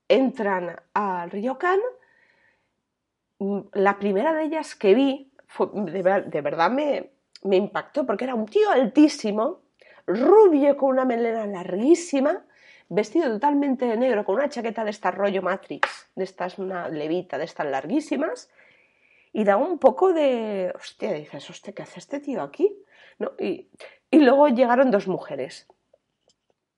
Entran 0.08 0.76
al 0.96 1.30
ryokan. 1.30 1.82
Mm, 3.38 3.60
la 3.74 4.00
primera 4.00 4.34
de 4.34 4.46
ellas 4.46 4.74
que 4.74 4.96
vi, 4.96 5.32
de, 5.60 6.42
verdad 6.42 6.72
me 6.72 7.56
impactó 7.56 8.08
porque 8.08 8.24
era 8.24 8.34
un 8.34 8.48
tío 8.48 8.72
altísimo, 8.72 9.69
rubio 10.10 10.76
con 10.76 10.90
una 10.90 11.06
melena 11.06 11.46
larguísima, 11.46 12.44
vestido 12.90 13.30
totalmente 13.30 13.86
de 13.86 13.98
negro, 13.98 14.26
con 14.26 14.36
una 14.36 14.50
chaqueta 14.50 14.84
de 14.84 14.90
esta 14.90 15.12
rollo 15.12 15.42
Matrix, 15.42 16.10
de 16.16 16.24
estas, 16.24 16.58
una 16.58 16.90
levita 16.90 17.38
de 17.38 17.46
estas 17.46 17.68
larguísimas, 17.68 18.50
y 19.32 19.44
da 19.44 19.58
un 19.58 19.78
poco 19.78 20.12
de, 20.12 20.74
hostia, 20.76 21.14
dices, 21.14 21.48
hostia, 21.50 21.74
¿qué 21.74 21.84
hace 21.84 22.00
este 22.00 22.20
tío 22.20 22.42
aquí? 22.42 22.76
Y 23.40 24.20
luego 24.20 24.48
llegaron 24.48 24.90
dos 24.90 25.08
mujeres. 25.08 25.68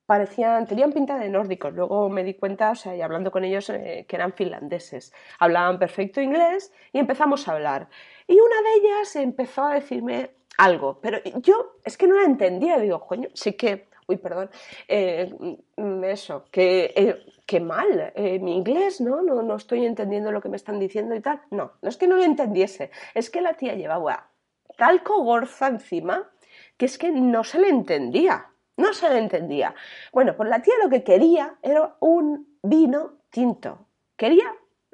Parecían, 0.05 0.67
tenían 0.67 0.91
pinta 0.91 1.17
de 1.17 1.29
nórdicos. 1.29 1.73
Luego 1.73 2.09
me 2.09 2.25
di 2.25 2.33
cuenta, 2.33 2.71
o 2.71 2.75
sea, 2.75 2.93
y 2.93 3.01
hablando 3.01 3.31
con 3.31 3.45
ellos, 3.45 3.69
eh, 3.69 4.05
que 4.09 4.17
eran 4.17 4.33
finlandeses. 4.33 5.13
Hablaban 5.39 5.79
perfecto 5.79 6.19
inglés 6.19 6.73
y 6.91 6.99
empezamos 6.99 7.47
a 7.47 7.53
hablar. 7.53 7.87
Y 8.27 8.33
una 8.33 8.61
de 8.61 8.73
ellas 8.79 9.15
empezó 9.15 9.63
a 9.63 9.75
decirme 9.75 10.31
algo, 10.57 10.99
pero 11.01 11.19
yo 11.41 11.77
es 11.83 11.97
que 11.97 12.07
no 12.07 12.15
la 12.15 12.25
entendía. 12.25 12.77
Digo, 12.77 12.99
coño, 13.05 13.29
sí 13.33 13.53
que 13.53 13.91
uy, 14.11 14.17
perdón, 14.17 14.49
eh, 14.87 15.33
mm, 15.77 16.03
eso, 16.03 16.45
que, 16.51 16.93
eh, 16.95 17.59
mal, 17.59 18.13
eh, 18.15 18.39
mi 18.39 18.55
inglés, 18.55 19.01
¿no? 19.01 19.21
¿no? 19.21 19.41
No 19.41 19.55
estoy 19.55 19.85
entendiendo 19.85 20.31
lo 20.31 20.41
que 20.41 20.47
me 20.47 20.55
están 20.55 20.79
diciendo 20.79 21.15
y 21.15 21.19
tal. 21.19 21.41
No, 21.49 21.73
no 21.81 21.89
es 21.89 21.97
que 21.97 22.07
no 22.07 22.15
lo 22.15 22.23
entendiese, 22.23 22.91
es 23.13 23.29
que 23.29 23.41
la 23.41 23.53
tía 23.55 23.75
llevaba 23.75 24.29
tal 24.77 25.03
cogorza 25.03 25.67
encima 25.67 26.29
que 26.77 26.85
es 26.85 26.97
que 26.97 27.11
no 27.11 27.43
se 27.43 27.59
le 27.59 27.69
entendía, 27.69 28.47
no 28.77 28.93
se 28.93 29.09
le 29.09 29.19
entendía. 29.19 29.75
Bueno, 30.11 30.35
pues 30.35 30.49
la 30.49 30.61
tía 30.61 30.73
lo 30.81 30.89
que 30.89 31.03
quería 31.03 31.55
era 31.61 31.95
un 31.99 32.57
vino 32.63 33.19
tinto, 33.29 33.85
quería 34.15 34.45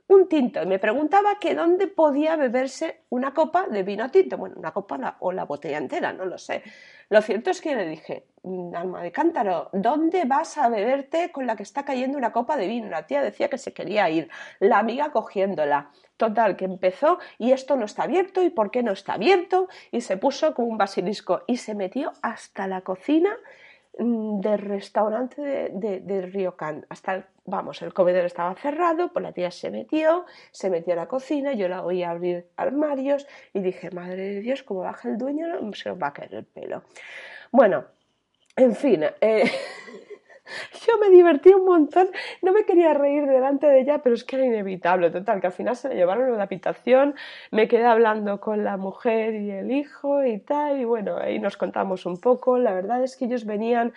un 0.07 0.27
tinto 0.29 0.63
y 0.63 0.65
me 0.65 0.79
preguntaba 0.79 1.37
que 1.39 1.53
dónde 1.53 1.87
podía 1.87 2.35
beberse 2.35 3.01
una 3.09 3.33
copa 3.33 3.67
de 3.67 3.83
vino 3.83 4.09
tinto, 4.09 4.37
bueno, 4.37 4.55
una 4.57 4.71
copa 4.71 5.17
o 5.19 5.31
la 5.31 5.43
botella 5.45 5.77
entera, 5.77 6.13
no 6.13 6.25
lo 6.25 6.37
sé. 6.37 6.63
Lo 7.09 7.21
cierto 7.21 7.51
es 7.51 7.61
que 7.61 7.75
le 7.75 7.85
dije, 7.85 8.25
mm, 8.43 8.75
alma 8.75 9.01
de 9.01 9.11
cántaro, 9.11 9.69
¿dónde 9.73 10.23
vas 10.25 10.57
a 10.57 10.69
beberte 10.69 11.31
con 11.31 11.45
la 11.45 11.55
que 11.55 11.63
está 11.63 11.83
cayendo 11.83 12.17
una 12.17 12.31
copa 12.31 12.57
de 12.57 12.67
vino? 12.67 12.89
La 12.89 13.05
tía 13.05 13.21
decía 13.21 13.49
que 13.49 13.57
se 13.57 13.73
quería 13.73 14.09
ir, 14.09 14.29
la 14.59 14.79
amiga 14.79 15.11
cogiéndola. 15.11 15.91
Total, 16.17 16.55
que 16.55 16.65
empezó 16.65 17.19
y 17.37 17.51
esto 17.51 17.75
no 17.75 17.85
está 17.85 18.03
abierto 18.03 18.41
y 18.41 18.49
por 18.49 18.71
qué 18.71 18.81
no 18.81 18.91
está 18.91 19.13
abierto 19.13 19.67
y 19.91 20.01
se 20.01 20.17
puso 20.17 20.55
como 20.55 20.67
un 20.67 20.77
basilisco 20.77 21.43
y 21.45 21.57
se 21.57 21.75
metió 21.75 22.11
hasta 22.23 22.67
la 22.67 22.81
cocina 22.81 23.37
del 23.97 24.59
restaurante 24.59 25.41
de, 25.41 25.99
de, 26.01 26.21
Ryokan. 26.21 26.85
Hasta, 26.89 27.27
vamos, 27.45 27.81
el 27.81 27.93
comedor 27.93 28.25
estaba 28.25 28.53
cerrado, 28.55 29.11
pues 29.11 29.23
la 29.23 29.31
tía 29.31 29.51
se 29.51 29.71
metió, 29.71 30.25
se 30.51 30.69
metió 30.69 30.93
a 30.93 30.97
la 30.97 31.07
cocina, 31.07 31.53
yo 31.53 31.67
la 31.67 31.83
oí 31.83 32.03
abrir 32.03 32.47
armarios 32.55 33.27
y 33.53 33.61
dije, 33.61 33.89
madre 33.91 34.35
de 34.35 34.41
Dios, 34.41 34.63
como 34.63 34.81
baja 34.81 35.09
el 35.09 35.17
dueño, 35.17 35.47
se 35.73 35.89
nos 35.89 36.01
va 36.01 36.07
a 36.07 36.13
caer 36.13 36.35
el 36.35 36.45
pelo. 36.45 36.83
Bueno, 37.51 37.85
en 38.55 38.75
fin, 38.75 39.03
eh, 39.21 39.49
Yo 40.87 40.97
me 40.99 41.09
divertí 41.09 41.53
un 41.53 41.65
montón, 41.65 42.09
no 42.41 42.51
me 42.53 42.65
quería 42.65 42.93
reír 42.93 43.25
delante 43.25 43.67
de 43.67 43.81
ella, 43.81 43.99
pero 43.99 44.15
es 44.15 44.23
que 44.23 44.37
era 44.37 44.45
inevitable, 44.45 45.09
total, 45.09 45.41
que 45.41 45.47
al 45.47 45.53
final 45.53 45.75
se 45.75 45.89
la 45.89 45.95
llevaron 45.95 46.33
a 46.33 46.37
la 46.37 46.43
habitación, 46.43 47.15
me 47.51 47.67
quedé 47.67 47.85
hablando 47.85 48.39
con 48.39 48.63
la 48.63 48.77
mujer 48.77 49.35
y 49.35 49.51
el 49.51 49.71
hijo 49.71 50.23
y 50.23 50.39
tal, 50.39 50.79
y 50.79 50.85
bueno, 50.85 51.17
ahí 51.17 51.39
nos 51.39 51.57
contamos 51.57 52.05
un 52.05 52.19
poco, 52.19 52.57
la 52.57 52.73
verdad 52.73 53.03
es 53.03 53.15
que 53.15 53.25
ellos 53.25 53.45
venían... 53.45 53.93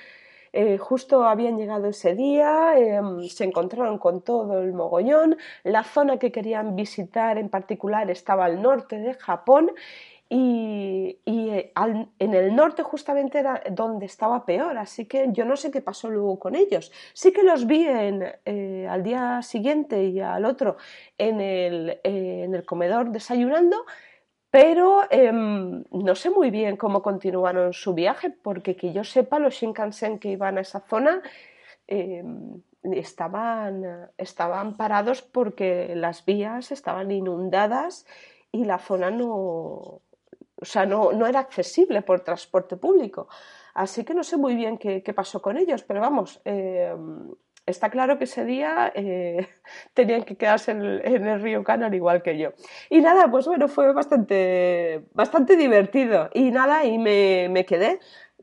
Eh, 0.52 0.78
justo 0.78 1.22
habían 1.22 1.56
llegado 1.58 1.86
ese 1.86 2.16
día, 2.16 2.76
em, 2.76 3.22
se 3.28 3.44
encontraron 3.44 3.98
con 3.98 4.20
todo 4.20 4.60
el 4.60 4.72
mogollón, 4.72 5.36
la 5.62 5.84
zona 5.84 6.18
que 6.18 6.32
querían 6.32 6.74
visitar 6.74 7.38
en 7.38 7.48
particular 7.48 8.10
estaba 8.10 8.46
al 8.46 8.60
norte 8.60 8.98
de 8.98 9.14
Japón 9.14 9.70
y, 10.32 11.18
eh, 11.26 11.72
en 12.20 12.34
el 12.34 12.54
norte 12.54 12.84
justamente 12.84 13.40
era 13.40 13.62
donde 13.72 14.06
estaba 14.06 14.46
peor, 14.46 14.78
así 14.78 15.06
que 15.06 15.26
yo 15.32 15.44
no 15.44 15.56
sé 15.56 15.72
qué 15.72 15.82
pasó 15.82 16.08
luego 16.08 16.38
con 16.38 16.54
ellos. 16.54 16.92
Sí 17.14 17.32
que 17.32 17.42
los 17.42 17.66
vi 17.66 17.84
eh, 17.88 18.86
al 18.88 19.02
día 19.02 19.42
siguiente 19.42 20.04
y 20.04 20.20
al 20.20 20.44
otro 20.44 20.76
en 21.18 21.40
el, 21.40 21.90
eh, 22.04 22.42
en 22.44 22.54
el 22.54 22.64
comedor 22.64 23.10
desayunando, 23.10 23.84
pero 24.50 25.02
em, 25.10 25.84
no 25.90 26.14
sé 26.14 26.30
muy 26.30 26.50
bien 26.50 26.76
cómo 26.76 27.02
continuaron 27.02 27.72
su 27.72 27.94
viaje, 27.94 28.30
porque 28.30 28.76
que 28.76 28.92
yo 28.92 29.02
sepa, 29.02 29.40
los 29.40 29.54
Shinkansen 29.54 30.20
que 30.20 30.30
iban 30.30 30.58
a 30.58 30.60
esa 30.60 30.80
zona 30.80 31.22
em, 31.88 32.62
estaban, 32.82 34.10
estaban 34.16 34.76
parados 34.76 35.22
porque 35.22 35.94
las 35.96 36.24
vías 36.24 36.70
estaban 36.70 37.10
inundadas 37.10 38.06
y 38.52 38.64
la 38.64 38.78
zona 38.78 39.10
no, 39.10 40.02
o 40.60 40.64
sea, 40.64 40.86
no, 40.86 41.12
no, 41.12 41.26
era 41.26 41.40
accesible 41.40 42.02
por 42.02 42.20
transporte 42.20 42.76
público. 42.76 43.28
Así 43.74 44.04
que 44.04 44.14
no 44.14 44.24
sé 44.24 44.36
muy 44.36 44.54
bien 44.54 44.78
qué, 44.78 45.00
pasó 45.14 45.40
con 45.40 45.56
ellos, 45.56 45.82
pero 45.84 46.00
vamos, 46.00 46.40
eh, 46.44 46.94
está 47.66 47.90
claro 47.90 48.18
que 48.18 48.24
ese 48.24 48.44
día 48.44 48.92
eh, 48.94 49.48
tenían 49.94 50.24
que 50.24 50.36
quedarse 50.36 50.72
en 50.72 50.82
el, 50.82 51.40
río 51.40 51.62
Canal 51.64 51.94
igual 51.94 52.22
que 52.22 52.36
yo. 52.38 52.50
Y 52.88 53.00
nada, 53.00 53.30
pues 53.30 53.46
bueno, 53.46 53.68
fue 53.68 53.92
bastante, 53.92 55.04
bastante 55.12 55.56
divertido. 55.56 56.30
Y 56.34 56.50
nada, 56.50 56.84
y 56.84 56.98
me, 56.98 57.48
me 57.50 57.64
quedé 57.64 58.00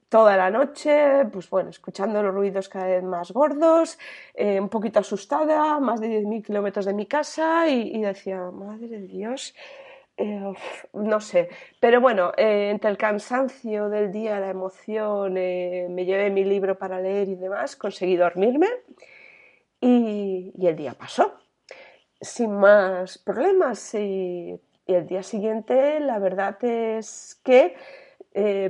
toda 0.09 0.37
la 0.37 0.49
noche, 0.49 1.25
pues 1.31 1.49
bueno, 1.49 1.69
escuchando 1.69 2.23
los 2.23 2.33
ruidos 2.33 2.69
cada 2.69 2.87
vez 2.87 3.03
más 3.03 3.31
gordos, 3.31 3.99
eh, 4.33 4.59
un 4.59 4.69
poquito 4.69 4.99
asustada, 4.99 5.79
más 5.79 5.99
de 5.99 6.07
10.000 6.07 6.45
kilómetros 6.45 6.85
de 6.85 6.93
mi 6.93 7.05
casa 7.05 7.67
y, 7.67 7.95
y 7.95 8.01
decía, 8.01 8.39
madre 8.51 8.87
de 8.87 9.01
Dios, 9.01 9.53
eh, 10.19 10.51
no 10.93 11.21
sé, 11.21 11.47
pero 11.79 12.01
bueno, 12.01 12.31
eh, 12.37 12.69
entre 12.71 12.89
el 12.89 12.97
cansancio 12.97 13.87
del 13.87 14.11
día, 14.11 14.39
la 14.39 14.49
emoción, 14.49 15.37
eh, 15.37 15.85
me 15.91 16.05
llevé 16.05 16.31
mi 16.31 16.43
libro 16.43 16.75
para 16.75 16.99
leer 16.99 17.29
y 17.29 17.35
demás, 17.35 17.75
conseguí 17.75 18.15
dormirme 18.15 18.67
y, 19.79 20.53
el 20.59 20.75
día 20.75 20.95
pasó. 20.95 21.35
Sin 22.19 22.51
más 22.51 23.19
problemas 23.19 23.93
y, 23.93 24.59
el 24.87 25.05
día 25.05 25.21
siguiente 25.21 25.99
la 25.99 26.17
verdad 26.17 26.63
es 26.63 27.39
que 27.43 27.75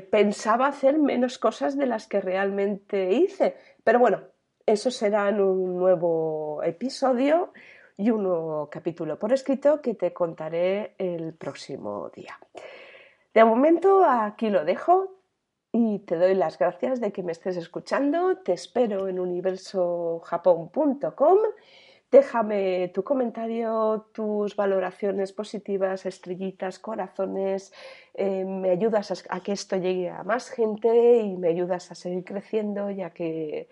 pensaba 0.10 0.68
hacer 0.68 0.98
menos 0.98 1.38
cosas 1.38 1.78
de 1.78 1.86
las 1.86 2.08
que 2.08 2.22
realmente 2.22 3.12
hice, 3.12 3.56
pero 3.84 4.00
bueno, 4.00 4.24
eso 4.66 4.90
será 4.90 5.30
en 5.30 5.42
un 5.42 5.78
nuevo 5.78 6.62
episodio 6.64 7.54
y 7.98 8.12
un 8.12 8.24
nuevo 8.24 8.70
capítulo 8.70 9.18
por 9.18 9.34
escrito 9.34 9.82
que 9.82 9.96
te 9.96 10.14
contaré 10.14 10.94
el 11.00 11.34
próximo 11.34 12.12
día. 12.16 12.38
De 13.34 13.44
momento 13.44 14.06
aquí 14.06 14.50
lo 14.50 14.64
dejo 14.64 15.16
y 15.72 15.98
te 16.00 16.16
doy 16.16 16.36
las 16.36 16.60
gracias 16.60 17.02
de 17.02 17.12
que 17.12 17.24
me 17.24 17.32
estés 17.32 17.58
escuchando. 17.58 18.38
Te 18.38 18.54
espero 18.54 19.08
en 19.08 19.20
universojapón.com. 19.20 21.40
Déjame 22.10 22.90
tu 22.94 23.04
comentario, 23.04 24.08
tus 24.14 24.56
valoraciones 24.56 25.34
positivas, 25.34 26.06
estrellitas, 26.06 26.80
corazones. 26.80 27.74
Eh, 28.14 28.46
me 28.46 28.70
ayudas 28.70 29.26
a, 29.30 29.42
que 29.42 29.52
esto 29.52 29.76
llegue 29.76 30.10
a 30.10 30.24
más 30.24 30.50
gente 30.50 31.18
y 31.18 31.36
me 31.36 31.50
ayudas 31.50 31.92
a 31.92 31.96
seguir 31.96 32.24
creciendo, 32.24 32.90
ya 32.92 33.10
que 33.10 33.68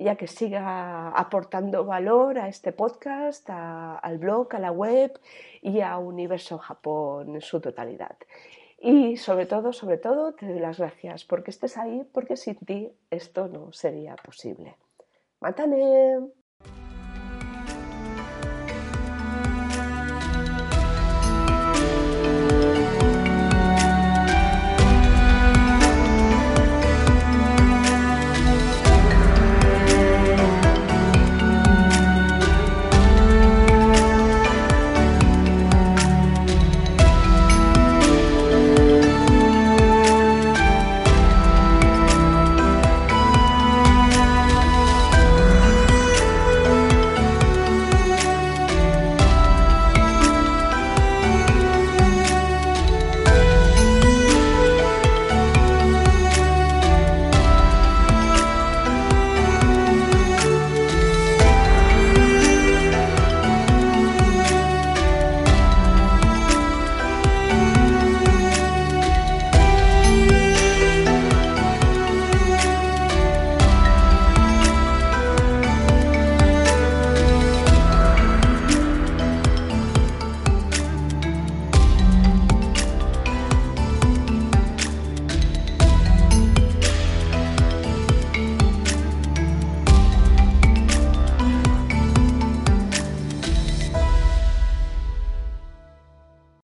ya 0.00 0.16
que 0.16 0.26
siga 0.26 1.10
aportando 1.10 1.84
valor 1.84 2.38
a 2.38 2.48
este 2.48 2.72
podcast, 2.72 3.48
al 3.50 4.18
blog, 4.18 4.54
a 4.54 4.58
la 4.58 4.72
web 4.72 5.20
y 5.60 5.80
a 5.80 5.98
Universo 5.98 6.58
Japón 6.58 7.34
en 7.34 7.40
su 7.42 7.60
totalidad. 7.60 8.16
Y 8.78 9.18
sobre 9.18 9.44
todo, 9.44 9.74
sobre 9.74 9.98
todo, 9.98 10.32
te 10.32 10.46
doy 10.46 10.58
las 10.58 10.78
gracias 10.78 11.24
porque 11.24 11.50
estés 11.50 11.76
ahí, 11.76 12.02
porque 12.12 12.36
sin 12.38 12.56
ti 12.56 12.90
esto 13.10 13.46
no 13.48 13.72
sería 13.72 14.16
posible. 14.16 14.76
¡Matane! 15.40 16.39